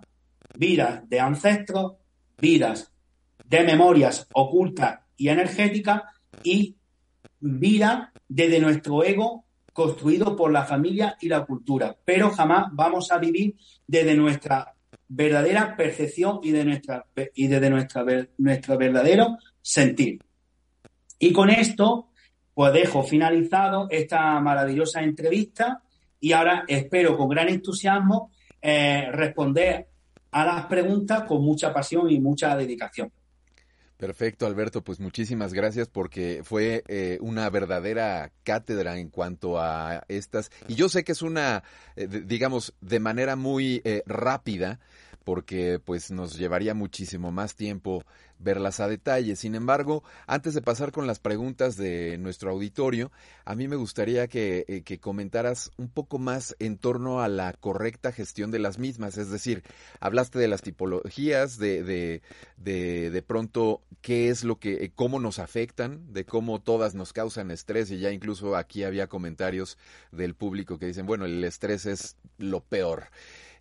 [0.56, 1.96] Vidas de ancestros,
[2.38, 2.90] vidas
[3.44, 6.02] de memorias ocultas y energéticas
[6.42, 6.78] y
[7.40, 13.18] vidas desde nuestro ego construido por la familia y la cultura, pero jamás vamos a
[13.18, 13.54] vivir
[13.86, 14.74] desde nuestra
[15.14, 18.04] verdadera percepción y de nuestra y desde nuestra,
[18.38, 20.20] nuestro verdadero sentir.
[21.18, 22.08] Y con esto,
[22.54, 25.82] pues dejo finalizado esta maravillosa entrevista
[26.18, 29.88] y ahora espero con gran entusiasmo eh, responder
[30.30, 33.12] a las preguntas con mucha pasión y mucha dedicación.
[33.98, 34.82] Perfecto, Alberto.
[34.82, 40.50] Pues muchísimas gracias porque fue eh, una verdadera cátedra en cuanto a estas.
[40.66, 41.62] Y yo sé que es una,
[41.94, 44.80] eh, digamos, de manera muy rápida,
[45.24, 48.04] porque pues nos llevaría muchísimo más tiempo
[48.42, 49.36] verlas a detalle.
[49.36, 53.12] Sin embargo, antes de pasar con las preguntas de nuestro auditorio,
[53.44, 57.52] a mí me gustaría que, eh, que, comentaras un poco más en torno a la
[57.52, 59.16] correcta gestión de las mismas.
[59.16, 59.62] Es decir,
[60.00, 62.22] hablaste de las tipologías, de, de,
[62.56, 67.50] de, de pronto qué es lo que, cómo nos afectan, de cómo todas nos causan
[67.50, 69.78] estrés y ya incluso aquí había comentarios
[70.10, 73.04] del público que dicen, bueno, el estrés es lo peor.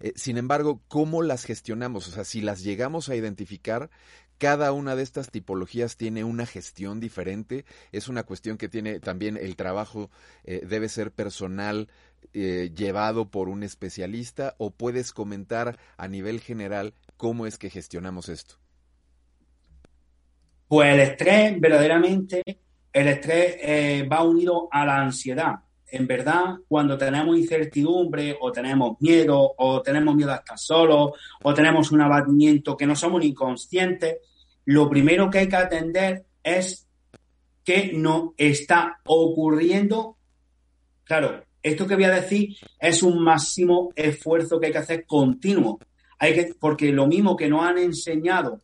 [0.02, 2.08] Eh, sin embargo, ¿cómo las gestionamos?
[2.08, 3.90] O sea, si las llegamos a identificar,
[4.38, 7.66] cada una de estas tipologías tiene una gestión diferente.
[7.92, 10.10] Es una cuestión que tiene también el trabajo,
[10.44, 11.90] eh, debe ser personal,
[12.34, 18.30] eh, llevado por un especialista o puedes comentar a nivel general cómo es que gestionamos
[18.30, 18.56] esto.
[20.68, 22.42] Pues el estrés, verdaderamente,
[22.94, 25.56] el estrés va unido a la ansiedad.
[25.92, 31.12] En verdad, cuando tenemos incertidumbre o tenemos miedo o tenemos miedo a estar solos
[31.44, 34.16] o tenemos un abatimiento que no somos inconscientes,
[34.66, 36.88] lo primero que hay que atender es
[37.66, 40.18] que no está ocurriendo.
[41.04, 45.78] Claro, esto que voy a decir es un máximo esfuerzo que hay que hacer continuo.
[46.20, 48.62] Hay que, porque lo mismo que nos han enseñado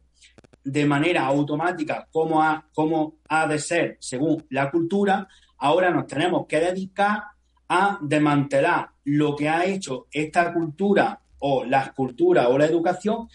[0.63, 2.41] de manera automática cómo
[2.73, 7.23] cómo ha de ser según la cultura, ahora nos tenemos que dedicar
[7.69, 13.27] a desmantelar lo que ha hecho esta cultura o las culturas o la educación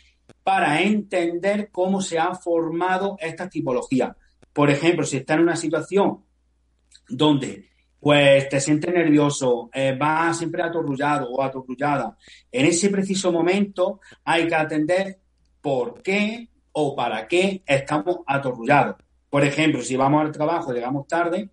[0.42, 4.16] para entender cómo se ha formado esta tipología.
[4.52, 6.24] Por ejemplo, si está en una situación
[7.08, 12.16] donde pues te sientes nervioso, eh, vas siempre atorrullado o atorrullada,
[12.50, 15.20] en ese preciso momento hay que atender
[15.60, 18.96] por qué o para qué estamos atorrullados.
[19.30, 21.48] Por ejemplo, si vamos al trabajo y llegamos tarde,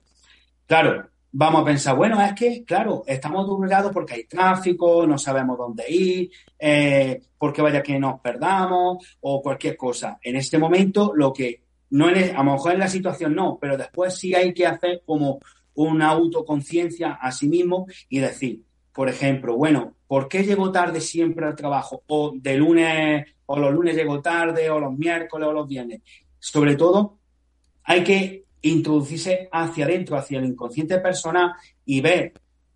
[0.69, 5.57] claro, vamos a pensar, bueno, es que, claro, estamos doblegados porque hay tráfico, no sabemos
[5.57, 6.29] dónde ir,
[6.59, 10.19] eh, porque vaya que nos perdamos o cualquier cosa.
[10.21, 13.77] En este momento, lo que no es, a lo mejor en la situación no, pero
[13.77, 15.39] después sí hay que hacer como
[15.73, 18.61] una autoconciencia a sí mismo y decir,
[18.93, 22.03] por ejemplo, bueno, ¿por qué llego tarde siempre al trabajo?
[22.05, 26.01] O de lunes, o los lunes llego tarde, o los miércoles, o los viernes.
[26.37, 27.17] Sobre todo,
[27.83, 31.53] hay que introducirse hacia adentro, hacia el inconsciente personal
[31.85, 32.33] y ver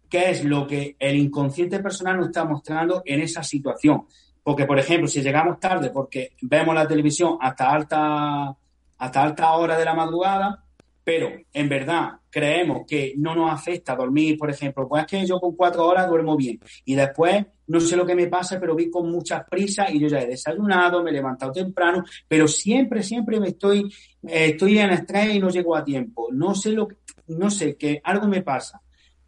[0.10, 4.06] qué es lo que el inconsciente personal nos está mostrando en esa situación.
[4.44, 8.56] Porque, por ejemplo, si llegamos tarde porque vemos la televisión hasta alta,
[8.98, 10.63] hasta alta hora de la madrugada,
[11.04, 15.40] pero en verdad creemos que no nos afecta dormir, por ejemplo, pues es que yo
[15.40, 18.90] con cuatro horas duermo bien y después no sé lo que me pasa, pero vi
[18.90, 23.40] con muchas prisas y yo ya he desayunado, me he levantado temprano, pero siempre, siempre
[23.40, 23.92] me estoy,
[24.24, 26.28] eh, estoy en estrés y no llego a tiempo.
[26.32, 28.82] No sé lo que, no sé, que algo me pasa.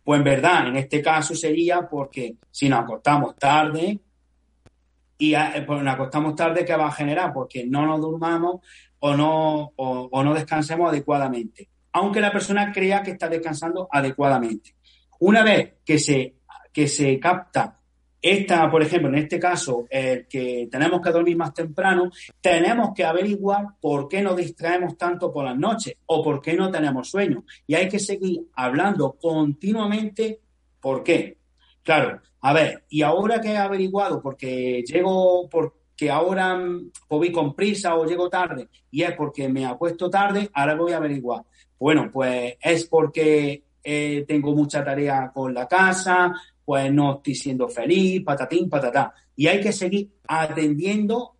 [0.03, 3.99] Pues en verdad, en este caso sería porque si nos acostamos tarde,
[5.17, 7.31] y eh, pues nos acostamos tarde, ¿qué va a generar?
[7.33, 8.61] Porque no nos durmamos
[9.05, 14.75] o no, o, no descansemos adecuadamente, aunque la persona crea que está descansando adecuadamente.
[15.19, 16.37] Una vez que se,
[16.73, 17.79] que se capta
[18.19, 22.09] esta, por ejemplo, en este caso, el que tenemos que dormir más temprano,
[22.41, 26.71] tenemos que averiguar por qué nos distraemos tanto por las noches o por qué no
[26.71, 27.43] tenemos sueño.
[27.67, 30.39] Y hay que seguir hablando continuamente
[30.81, 31.37] por qué.
[31.83, 35.47] Claro, a ver, y ahora que he averiguado, porque llego,
[35.95, 36.59] porque ahora
[37.07, 40.97] voy con prisa o llego tarde, y es porque me apuesto tarde, ahora voy a
[40.97, 41.43] averiguar.
[41.79, 46.33] Bueno, pues es porque eh, tengo mucha tarea con la casa,
[46.65, 49.13] pues no estoy siendo feliz, patatín, patatá.
[49.37, 51.35] Y hay que seguir atendiendo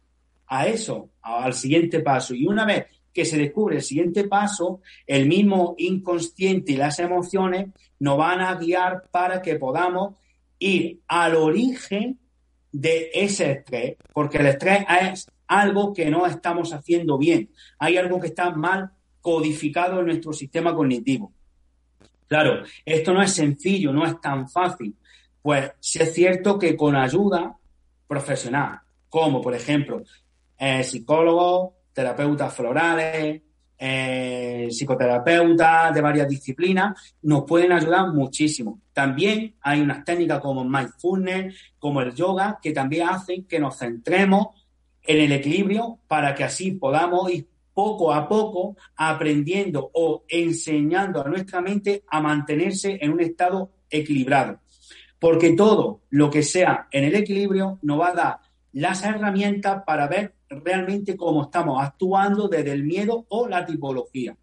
[0.48, 2.34] a eso, al siguiente paso.
[2.34, 7.72] Y una vez que se descubre el siguiente paso, el mismo inconsciente y las emociones
[8.00, 10.16] nos van a guiar para que podamos
[10.60, 12.20] ir al origen
[12.76, 18.20] de ese estrés, porque el estrés es algo que no estamos haciendo bien, hay algo
[18.20, 21.32] que está mal codificado en nuestro sistema cognitivo.
[22.28, 24.94] Claro, esto no es sencillo, no es tan fácil.
[25.42, 27.56] Pues sí es cierto que con ayuda
[28.08, 30.04] profesional, como por ejemplo
[30.58, 33.42] eh, psicólogos, terapeutas florales,
[33.78, 38.80] eh, psicoterapeutas de varias disciplinas, nos pueden ayudar muchísimo.
[38.94, 44.48] También hay unas técnicas como mindfulness, como el yoga, que también hacen que nos centremos
[45.04, 51.28] en el equilibrio para que así podamos ir poco a poco aprendiendo o enseñando a
[51.28, 54.62] nuestra mente a mantenerse en un estado equilibrado.
[55.20, 58.40] Porque todo lo que sea en el equilibrio nos va a dar
[58.72, 64.36] las herramientas para ver realmente cómo estamos actuando desde el miedo o la tipología.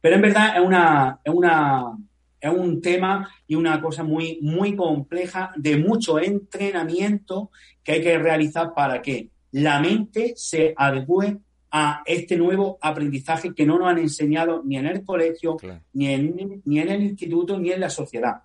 [0.00, 1.96] Pero en verdad es una, es una
[2.40, 7.50] es un tema y una cosa muy, muy compleja de mucho entrenamiento
[7.82, 11.38] que hay que realizar para que la mente se adecue
[11.70, 15.56] a este nuevo aprendizaje que no nos han enseñado ni en el colegio,
[15.92, 18.42] ni, en, ni en el instituto, ni en la sociedad.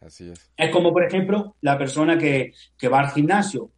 [0.00, 0.50] Así es.
[0.56, 3.70] Es como, por ejemplo, la persona que, que va al gimnasio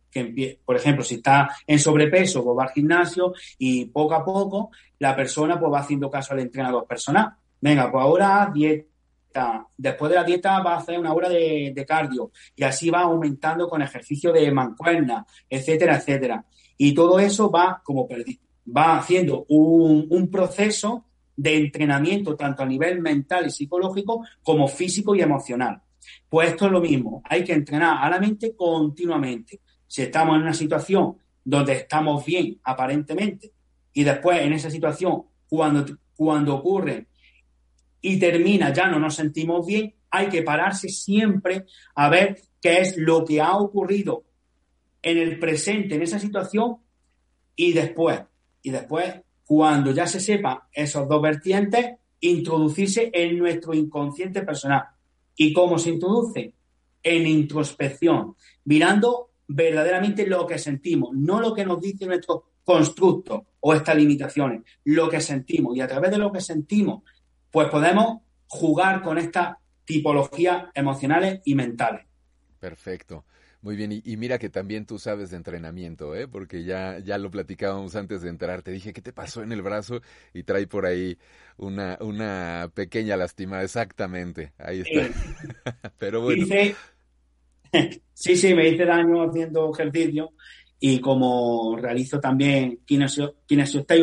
[0.64, 5.14] por ejemplo, si está en sobrepeso, pues va al gimnasio y poco a poco la
[5.14, 7.34] persona pues va haciendo caso al entrenador personal.
[7.60, 9.66] Venga, pues ahora dieta.
[9.76, 13.68] Después de la dieta va a hacer una hora de, cardio y así va aumentando
[13.68, 16.44] con ejercicio de mancuerna, etcétera, etcétera.
[16.76, 18.08] Y todo eso va como
[18.76, 21.04] va haciendo un proceso
[21.38, 25.80] de entrenamiento tanto a nivel mental y psicológico como físico y emocional.
[26.28, 30.42] Pues esto es lo mismo, hay que entrenar a la mente continuamente si estamos en
[30.42, 33.52] una situación donde estamos bien aparentemente
[33.92, 37.08] y después en esa situación cuando, cuando ocurre
[38.00, 42.96] y termina ya no nos sentimos bien, hay que pararse siempre a ver qué es
[42.96, 44.24] lo que ha ocurrido
[45.02, 46.76] en el presente, en esa situación
[47.56, 48.20] y después.
[48.62, 54.84] Y después, cuando ya se sepa esos dos vertientes, introducirse en nuestro inconsciente personal.
[55.36, 56.54] ¿Y cómo se introduce?
[57.02, 63.74] En introspección, mirando verdaderamente lo que sentimos, no lo que nos dice nuestro constructo o
[63.74, 65.76] estas limitaciones, lo que sentimos.
[65.76, 67.02] Y a través de lo que sentimos,
[67.50, 72.06] pues podemos jugar con estas tipologías emocionales y mentales.
[72.60, 73.24] Perfecto.
[73.60, 76.28] Muy bien, y, mira que también tú sabes de entrenamiento, ¿eh?
[76.28, 78.62] porque ya, ya lo platicábamos antes de entrar.
[78.62, 80.00] Te dije, ¿qué te pasó en el brazo?
[80.32, 81.18] Y trae por ahí
[81.56, 84.52] una, una pequeña lástima, exactamente.
[84.58, 85.08] Ahí está.
[85.98, 86.46] Pero bueno.
[88.14, 90.32] Sí, sí, me hice daño haciendo ejercicio
[90.80, 93.34] y como realizo también kinesio,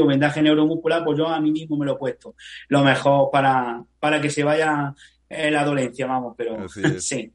[0.02, 2.36] o vendaje neuromuscular, pues yo a mí mismo me lo he puesto.
[2.68, 4.94] Lo mejor para, para que se vaya
[5.30, 6.68] eh, la dolencia, vamos, pero
[7.00, 7.32] sí.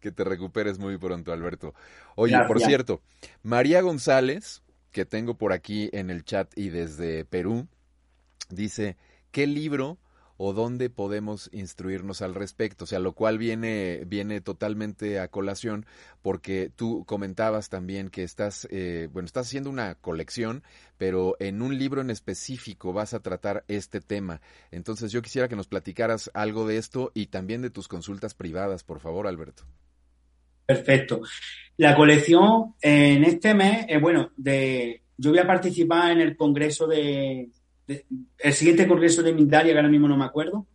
[0.00, 1.74] Que te recuperes muy pronto, Alberto.
[2.14, 3.02] Oye, por cierto,
[3.42, 7.66] María González, que tengo por aquí en el chat y desde Perú,
[8.48, 8.96] dice,
[9.32, 9.98] ¿qué libro
[10.36, 15.86] o dónde podemos instruirnos al respecto, o sea, lo cual viene, viene totalmente a colación
[16.22, 20.62] porque tú comentabas también que estás, eh, bueno, estás haciendo una colección,
[20.98, 24.40] pero en un libro en específico vas a tratar este tema.
[24.70, 28.84] Entonces yo quisiera que nos platicaras algo de esto y también de tus consultas privadas,
[28.84, 29.64] por favor, Alberto.
[30.66, 31.20] Perfecto.
[31.76, 36.88] La colección en este mes, eh, bueno, de, yo voy a participar en el congreso
[36.88, 37.50] de,
[37.86, 40.66] el siguiente congreso de Mindalia, que ahora mismo no me acuerdo.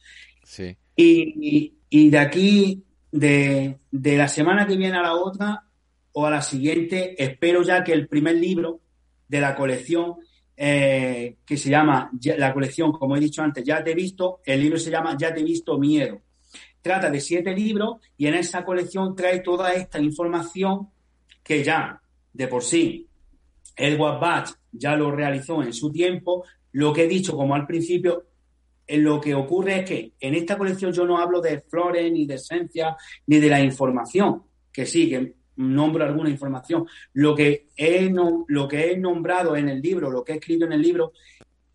[0.43, 0.76] Sí.
[0.95, 5.64] Y, de aquí, de, la semana que viene a la otra
[6.14, 8.82] o a la siguiente, espero ya que el primer libro
[9.28, 10.16] de la colección,
[10.55, 14.62] eh, que se llama, la colección, como he dicho antes, Ya te he visto, el
[14.62, 16.22] libro se llama Ya te he visto miedo
[16.82, 20.89] trata de siete libros y en esa colección trae toda esta información
[21.43, 22.01] que ya
[22.34, 23.07] de por sí
[23.76, 26.43] Edward Bach ya lo realizó en su tiempo.
[26.74, 28.26] Lo que he dicho, como al principio,
[28.88, 32.26] en lo que ocurre es que en esta colección yo no hablo de flores, ni
[32.26, 32.95] de esencia,
[33.28, 36.86] ni de la información, que sí, que nombro alguna información.
[37.13, 38.09] Lo que he,
[38.47, 41.13] lo que he nombrado en el libro, lo que he escrito en el libro,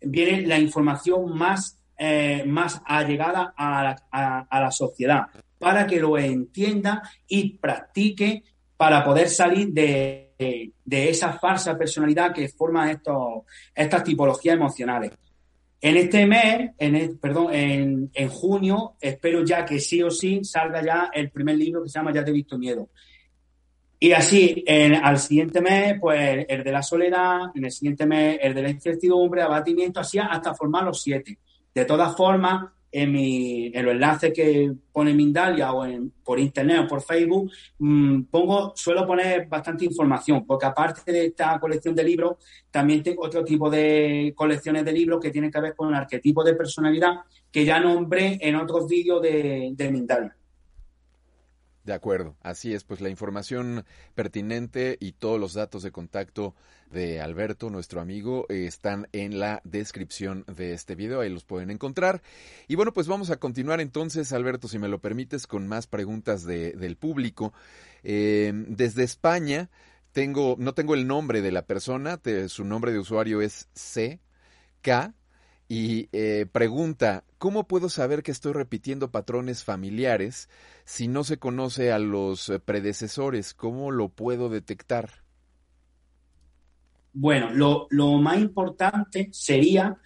[0.01, 5.25] viene la información más eh, más allegada a la, a, la sociedad,
[5.57, 8.43] para que lo entienda y practique
[8.77, 15.11] para poder salir de, de, esa falsa personalidad que forma estos, estas tipologías emocionales.
[15.79, 20.83] En este mes, en perdón, en, en, junio, espero ya que sí o sí salga
[20.83, 22.89] ya el primer libro que se llama Ya te he visto miedo.
[23.99, 28.39] Y así, en, al siguiente mes, pues el de la soledad, en el siguiente mes
[28.41, 31.37] el de la incertidumbre, abatimiento, así hasta formar los siete.
[31.73, 36.81] De todas formas, en, mi, en los enlaces que pone Mindalia o en, por internet
[36.83, 42.03] o por Facebook, mm, pongo, suelo poner bastante información, porque aparte de esta colección de
[42.03, 42.37] libros,
[42.71, 46.43] también tengo otro tipo de colecciones de libros que tienen que ver con el arquetipo
[46.43, 47.15] de personalidad
[47.51, 50.36] que ya nombré en otros vídeos de, de Mindalia.
[51.87, 56.53] De acuerdo, así es, pues la información pertinente y todos los datos de contacto
[56.91, 62.21] de Alberto, nuestro amigo, están en la descripción de este video, ahí los pueden encontrar.
[62.67, 66.43] Y bueno, pues vamos a continuar entonces, Alberto, si me lo permites, con más preguntas
[66.43, 67.53] de, del público.
[68.03, 69.69] Eh, desde España,
[70.11, 72.19] tengo, no tengo el nombre de la persona,
[72.49, 75.13] su nombre de usuario es CK
[75.69, 80.49] y eh, pregunta, ¿cómo puedo saber que estoy repitiendo patrones familiares
[80.85, 83.53] si no se conoce a los eh, predecesores?
[83.53, 85.09] ¿Cómo lo puedo detectar?
[87.11, 89.97] Bueno, lo, más importante sería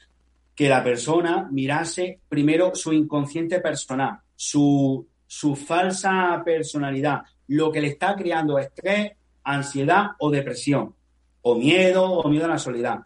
[0.56, 7.88] que la persona mirase primero su inconsciente personal, su, su falsa personalidad, lo que le
[7.88, 9.12] está creando estrés,
[9.44, 10.96] ansiedad o depresión,
[11.42, 13.02] o miedo o miedo a la soledad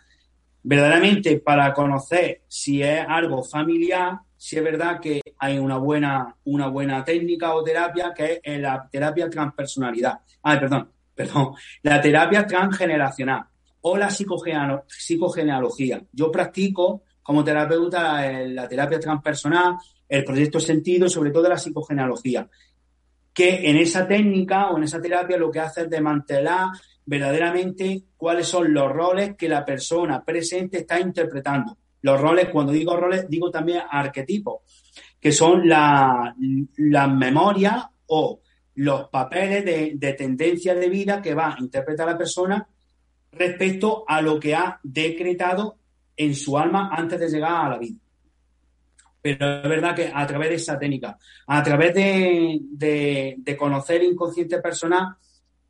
[0.67, 6.67] verdaderamente para conocer si es algo familiar, si es verdad que hay una buena, una
[6.67, 10.19] buena técnica o terapia que es la terapia transpersonalidad.
[10.41, 11.53] Ah, perdón, perdón,
[11.83, 13.43] la terapia transgeneracional
[13.81, 16.01] o la psicogenealogía.
[16.11, 19.75] Yo practico como terapeuta la terapia transpersonal,
[20.09, 22.49] el proyecto sentido sobre todo la psicogenealogía,
[23.31, 26.69] que en esa técnica o en esa terapia lo que hace es desmantelar
[27.05, 31.77] verdaderamente cuáles son los roles que la persona presente está interpretando.
[32.01, 34.61] Los roles, cuando digo roles, digo también arquetipos,
[35.19, 36.33] que son las
[36.77, 38.39] la memorias o
[38.75, 42.67] los papeles de, de tendencia de vida que va a interpretar la persona
[43.31, 45.77] respecto a lo que ha decretado
[46.17, 47.99] en su alma antes de llegar a la vida.
[49.21, 55.15] Pero es verdad que a través de esa técnica, a través de, conocer inconsciente personal,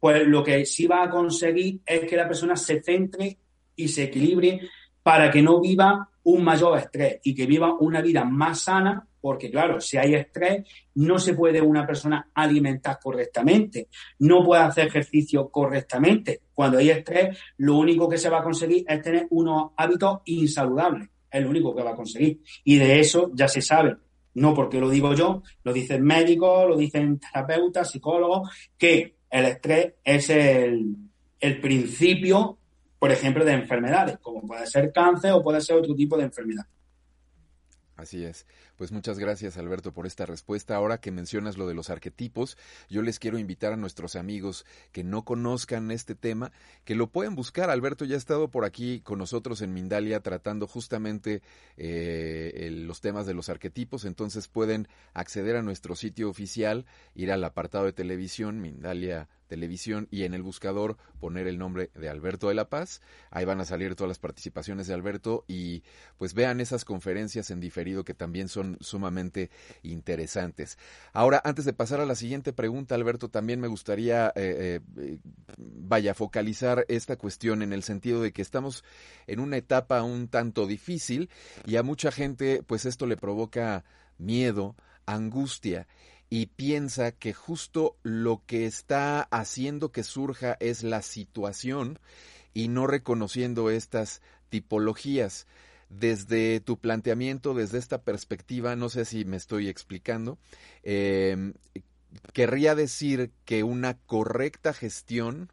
[0.06, 3.40] pues lo que sí va a conseguir es que la persona se centre
[3.76, 4.62] y se equilibre
[5.02, 9.50] para que no viva un mayor estrés y que viva una vida más sana, porque
[9.50, 13.88] claro, si hay estrés, no se puede una persona alimentar correctamente,
[14.20, 16.42] no puede hacer ejercicio correctamente.
[16.54, 21.10] Cuando hay estrés, lo único que se va a conseguir es tener unos hábitos insaludables,
[21.32, 22.42] es lo único que va a conseguir.
[22.64, 23.96] Y de eso ya se sabe,
[24.36, 29.94] no porque lo digo yo, lo dicen médicos, lo dicen terapeutas, psicólogos, que el estrés
[30.04, 32.58] es el, principio,
[32.98, 36.66] por ejemplo, de enfermedades, como puede ser cáncer o puede ser otro tipo de enfermedad.
[37.98, 38.48] Así es.
[38.78, 40.76] Pues muchas gracias Alberto por esta respuesta.
[40.76, 42.58] Ahora que mencionas lo de los arquetipos,
[42.90, 46.52] yo les quiero invitar a nuestros amigos que no conozcan este tema,
[46.84, 47.70] que lo pueden buscar.
[47.70, 51.42] Alberto ya ha estado por aquí con nosotros en Mindalia tratando justamente
[51.78, 57.44] eh, los temas de los arquetipos, entonces pueden acceder a nuestro sitio oficial, ir al
[57.46, 62.56] apartado de televisión, Mindalia televisión y en el buscador poner el nombre de Alberto de
[62.56, 63.02] la Paz.
[63.32, 65.84] Ahí van a salir todas las participaciones de Alberto y
[66.18, 69.50] pues vean esas conferencias en diferido que también son sumamente
[69.84, 70.78] interesantes.
[71.14, 75.18] Ahora, antes de pasar a la siguiente pregunta, Alberto, también me gustaría, eh, eh,
[75.58, 78.84] vaya, focalizar esta cuestión en el sentido de que estamos
[79.28, 81.30] en una etapa un tanto difícil
[81.66, 83.84] y a mucha gente, pues esto le provoca
[84.18, 85.88] miedo, angustia
[86.30, 92.00] y piensa que justo lo que está haciendo que surja es la situación
[92.54, 95.48] y no reconociendo estas tipologías.
[95.90, 100.38] Desde tu planteamiento, desde esta perspectiva, no sé si me estoy explicando,
[100.84, 101.54] em,
[102.34, 105.52] querría decir que una correcta gestión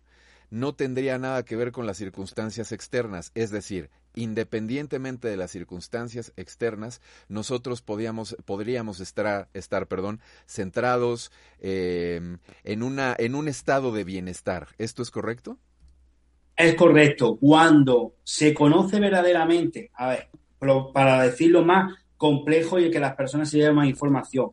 [0.51, 6.33] no tendría nada que ver con las circunstancias externas, es decir, independientemente de las circunstancias
[6.37, 14.69] externas, nosotros podríamos estar, estar perdón, centrados em, en, una, en un estado de bienestar.
[14.79, 15.59] ¿Esto es correcto?
[16.57, 17.37] Es correcto.
[17.37, 20.29] Cuando se conoce verdaderamente, a ver,
[20.93, 24.53] para decirlo más complejo y que las personas se lleven más información,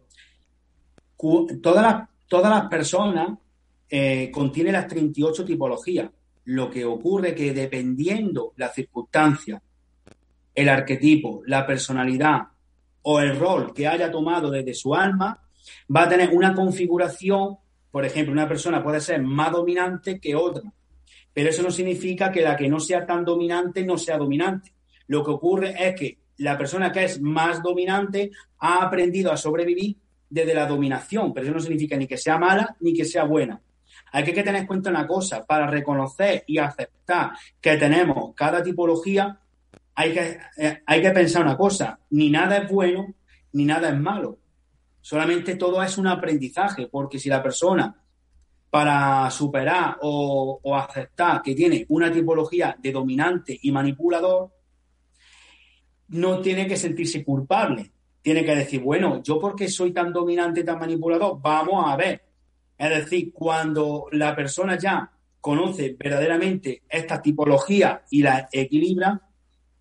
[1.62, 3.38] todas las, las personas
[3.90, 6.10] eh, contienen las 38 tipologías.
[6.46, 9.62] Lo que ocurre que dependiendo la circunstancia,
[10.56, 12.48] el arquetipo, la personalidad
[13.04, 15.42] o el rol que haya tomado desde su alma,
[15.96, 17.58] va a tener una configuración,
[17.92, 20.72] por ejemplo, una persona puede ser más dominante que otra,
[21.40, 24.74] pero eso no significa que la que no sea tan dominante no sea dominante.
[25.08, 29.96] Lo que ocurre es que la persona que es más dominante ha aprendido a sobrevivir
[30.30, 33.62] desde la dominación, pero eso no significa ni que sea mala ni que sea buena.
[34.12, 37.32] Hay que tener en cuenta una cosa, para reconocer y aceptar
[37.62, 39.40] que tenemos cada tipología,
[39.96, 43.16] hay que, eh, hay que pensar una cosa, ni nada es bueno
[43.54, 44.40] ni nada es malo.
[45.00, 47.99] Solamente todo es un aprendizaje, porque si la persona
[48.70, 54.52] para superar o, aceptar que tiene una tipología de dominante y manipulador,
[56.10, 57.92] no tiene que sentirse culpable.
[58.22, 62.30] Tiene que decir, bueno, yo porque soy tan dominante tan manipulador, vamos a ver
[62.80, 65.12] es decir, cuando la persona ya
[65.42, 69.22] conoce verdaderamente esta tipología y la equilibra,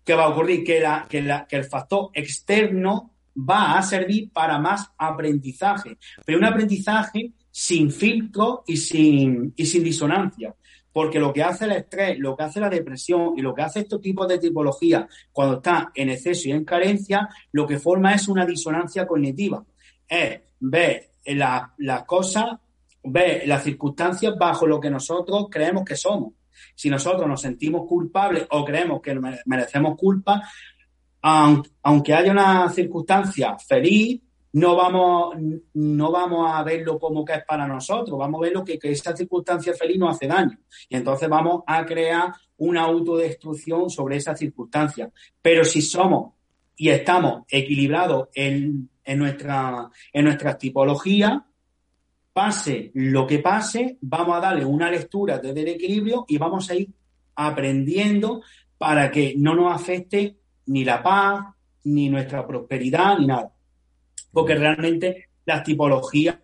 [0.03, 0.65] ¿qué va a ocurrir?
[0.65, 8.63] Que el factor externo va a servir para más aprendizaje, pero un aprendizaje sin filtro
[8.65, 10.55] y sin, y sin disonancia.
[10.93, 13.81] Porque lo que hace el estrés, lo que hace la depresión y lo que hace
[13.81, 18.29] estos tipos de tipología cuando está en exceso y en carencia, lo que forma es
[18.29, 19.65] una disonancia cognitiva.
[20.07, 22.59] Es ver las cosas
[23.03, 26.35] ve las circunstancias bajo lo que nosotros creemos que somos.
[26.75, 30.41] Si nosotros nos sentimos culpables o creemos que merecemos culpa,
[31.21, 34.21] aunque haya una circunstancia feliz,
[34.53, 35.35] no vamos,
[35.73, 39.15] no vamos a verlo como que es para nosotros, vamos a verlo que, que esa
[39.15, 40.57] circunstancia feliz nos hace daño.
[40.87, 45.11] Y entonces vamos a crear una autodestrucción sobre esa circunstancia.
[45.41, 46.33] Pero si somos
[46.75, 51.41] y estamos equilibrados en, en, nuestra, en nuestras tipologías,
[52.33, 56.75] pase lo que pase, vamos a darle una lectura desde el equilibrio y vamos a
[56.75, 56.89] ir
[57.35, 58.41] aprendiendo
[58.77, 60.37] para que no nos afecte
[60.67, 63.51] ni la paz, ni nuestra prosperidad, ni nada.
[64.31, 66.37] Porque realmente las tipologías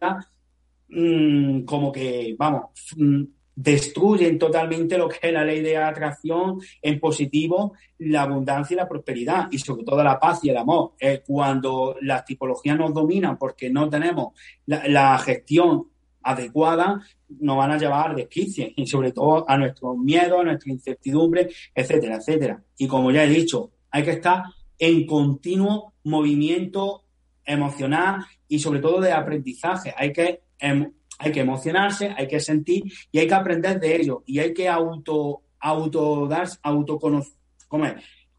[0.90, 3.24] mm, como que, vamos, mm,
[3.56, 8.88] destruyen totalmente lo que es la ley de atracción en positivo, la abundancia y la
[8.88, 10.92] prosperidad, y sobre todo la paz y el amor.
[11.26, 14.34] cuando las tipologías nos dominan porque no tenemos
[14.66, 15.88] la, gestión
[16.22, 17.02] adecuada,
[17.40, 21.50] nos van a llevar a desquicie y sobre todo a nuestro miedo, a nuestra incertidumbre,
[21.74, 22.62] etcétera, etcétera.
[22.78, 24.44] Y como ya he dicho, hay que estar
[24.80, 27.05] en continuo movimiento
[27.46, 29.94] emocional y sobre todo de aprendizaje.
[29.98, 34.24] Hay que em, hay que emocionarse, hay que sentir y hay que aprender de ello.
[34.26, 37.34] Y hay que auto, auto dar, autoconocer,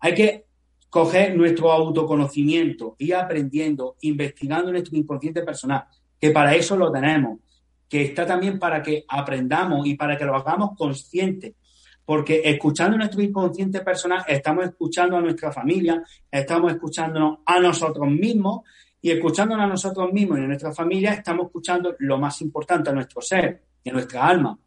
[0.00, 0.44] Hay que
[0.90, 5.84] coger nuestro autoconocimiento, ir aprendiendo, investigando nuestro inconsciente personal,
[6.18, 7.38] que para eso lo tenemos,
[7.88, 11.54] que está también para que aprendamos y para que lo hagamos consciente.
[12.04, 18.60] Porque escuchando nuestro inconsciente personal, estamos escuchando a nuestra familia, estamos escuchándonos a nosotros mismos
[19.00, 22.92] y escuchándonos a nosotros mismos y a nuestra familia, estamos escuchando lo más importante a
[22.92, 24.58] nuestro ser y a nuestra alma.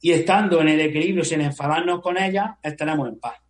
[0.00, 3.47] Y estando en el equilibrio sin enfadarnos con ella, estaremos en paz.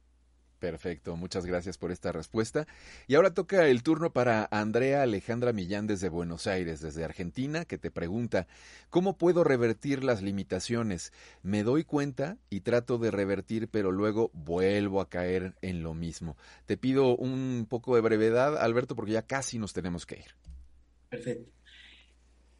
[0.58, 2.66] Perfecto, muchas gracias por esta respuesta.
[3.06, 7.78] Y ahora toca el turno para Andrea Alejandra Millán desde Buenos Aires, desde Argentina, que
[7.78, 8.48] te pregunta,
[8.90, 11.12] ¿cómo puedo revertir las limitaciones?
[11.42, 16.36] Me doy cuenta y trato de revertir, pero luego vuelvo a caer en lo mismo.
[16.66, 20.34] Te pido un poco de brevedad, Alberto, porque ya casi nos tenemos que ir.
[21.08, 21.52] Perfecto.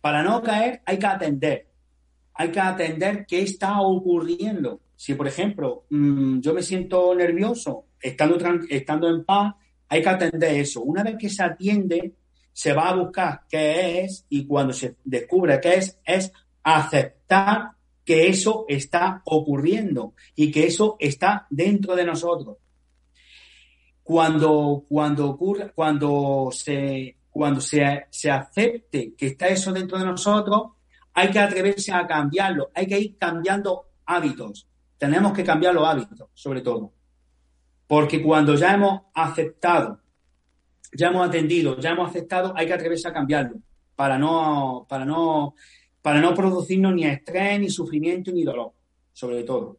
[0.01, 1.67] Para no caer hay que atender,
[2.41, 4.81] hay que atender qué está ocurriendo.
[4.95, 8.39] Si, por ejemplo, mm, yo me siento nervioso estando,
[8.71, 9.57] estando en paz,
[9.89, 10.83] hay que atender eso.
[10.83, 12.15] Una vez que se atiende,
[12.53, 16.33] se va a buscar qué es y cuando se descubre qué es, es
[16.63, 17.73] aceptar
[18.05, 22.59] que eso está ocurriendo y que eso está dentro de nosotros.
[24.05, 30.78] Cuando, cuando ocurre, cuando se, cuando se, se acepte que está eso dentro de nosotros,
[31.19, 34.69] hay que atreverse a cambiarlo, hay que ir cambiando hábitos.
[34.97, 36.93] Tenemos que cambiar los hábitos, sobre todo.
[37.89, 40.01] Porque cuando ya hemos aceptado,
[40.93, 43.57] ya hemos atendido, ya hemos aceptado, hay que atreverse a cambiarlo
[43.97, 45.57] para no, para no,
[46.03, 48.73] para no producirnos ni estrés, ni sufrimiento, ni dolor,
[49.13, 49.77] sobre todo.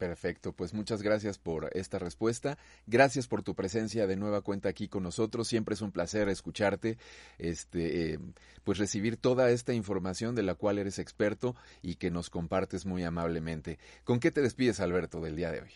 [0.00, 2.56] Perfecto, pues muchas gracias por esta respuesta.
[2.86, 5.46] Gracias por tu presencia de nueva cuenta aquí con nosotros.
[5.46, 6.96] Siempre es un placer escucharte,
[7.36, 8.18] este, eh,
[8.64, 13.04] pues recibir toda esta información de la cual eres experto y que nos compartes muy
[13.04, 13.78] amablemente.
[14.02, 15.70] ¿Con qué te despides, Alberto, del día de hoy?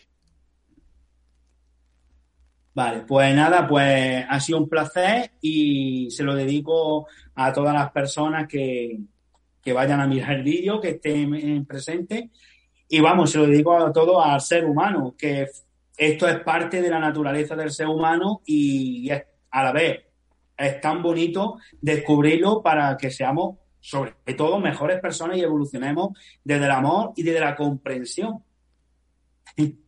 [2.72, 7.90] Vale, pues nada, pues ha sido un placer y se lo dedico a todas las
[7.90, 9.00] personas que,
[9.62, 12.30] que vayan a mirar el vídeo, que estén presentes
[12.88, 15.46] y vamos, se lo digo a todo al ser humano, que
[15.96, 20.04] esto es parte de la naturaleza del ser humano y a la vez
[20.56, 26.70] es tan bonito descubrirlo para que seamos, sobre todo, mejores personas y evolucionemos desde el
[26.70, 28.42] amor y desde la comprensión.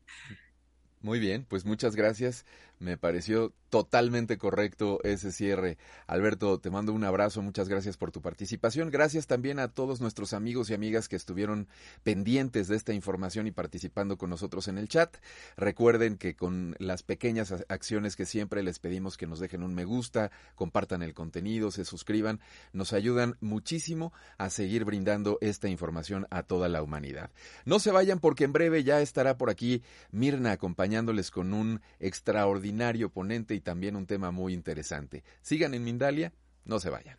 [1.01, 2.45] Muy bien, pues muchas gracias.
[2.81, 5.79] Me pareció totalmente correcto ese cierre.
[6.07, 8.91] Alberto, te mando un abrazo, muchas gracias por tu participación.
[8.91, 11.69] Gracias también a todos nuestros amigos y amigas que estuvieron
[12.03, 15.17] pendientes de esta información y participando con nosotros en el chat.
[15.57, 19.85] Recuerden que con las pequeñas acciones que siempre les pedimos que nos dejen un me
[19.85, 22.41] gusta, compartan el contenido, se suscriban,
[22.73, 27.31] nos ayudan muchísimo a seguir brindando esta información a toda la humanidad.
[27.65, 33.11] No se vayan porque en breve ya estará por aquí Mirna acompañándoles con un extraordinario
[33.11, 35.25] ponente y también un tema muy interesante.
[35.43, 36.33] Sigan en Mindalia,
[36.65, 37.19] no se vayan.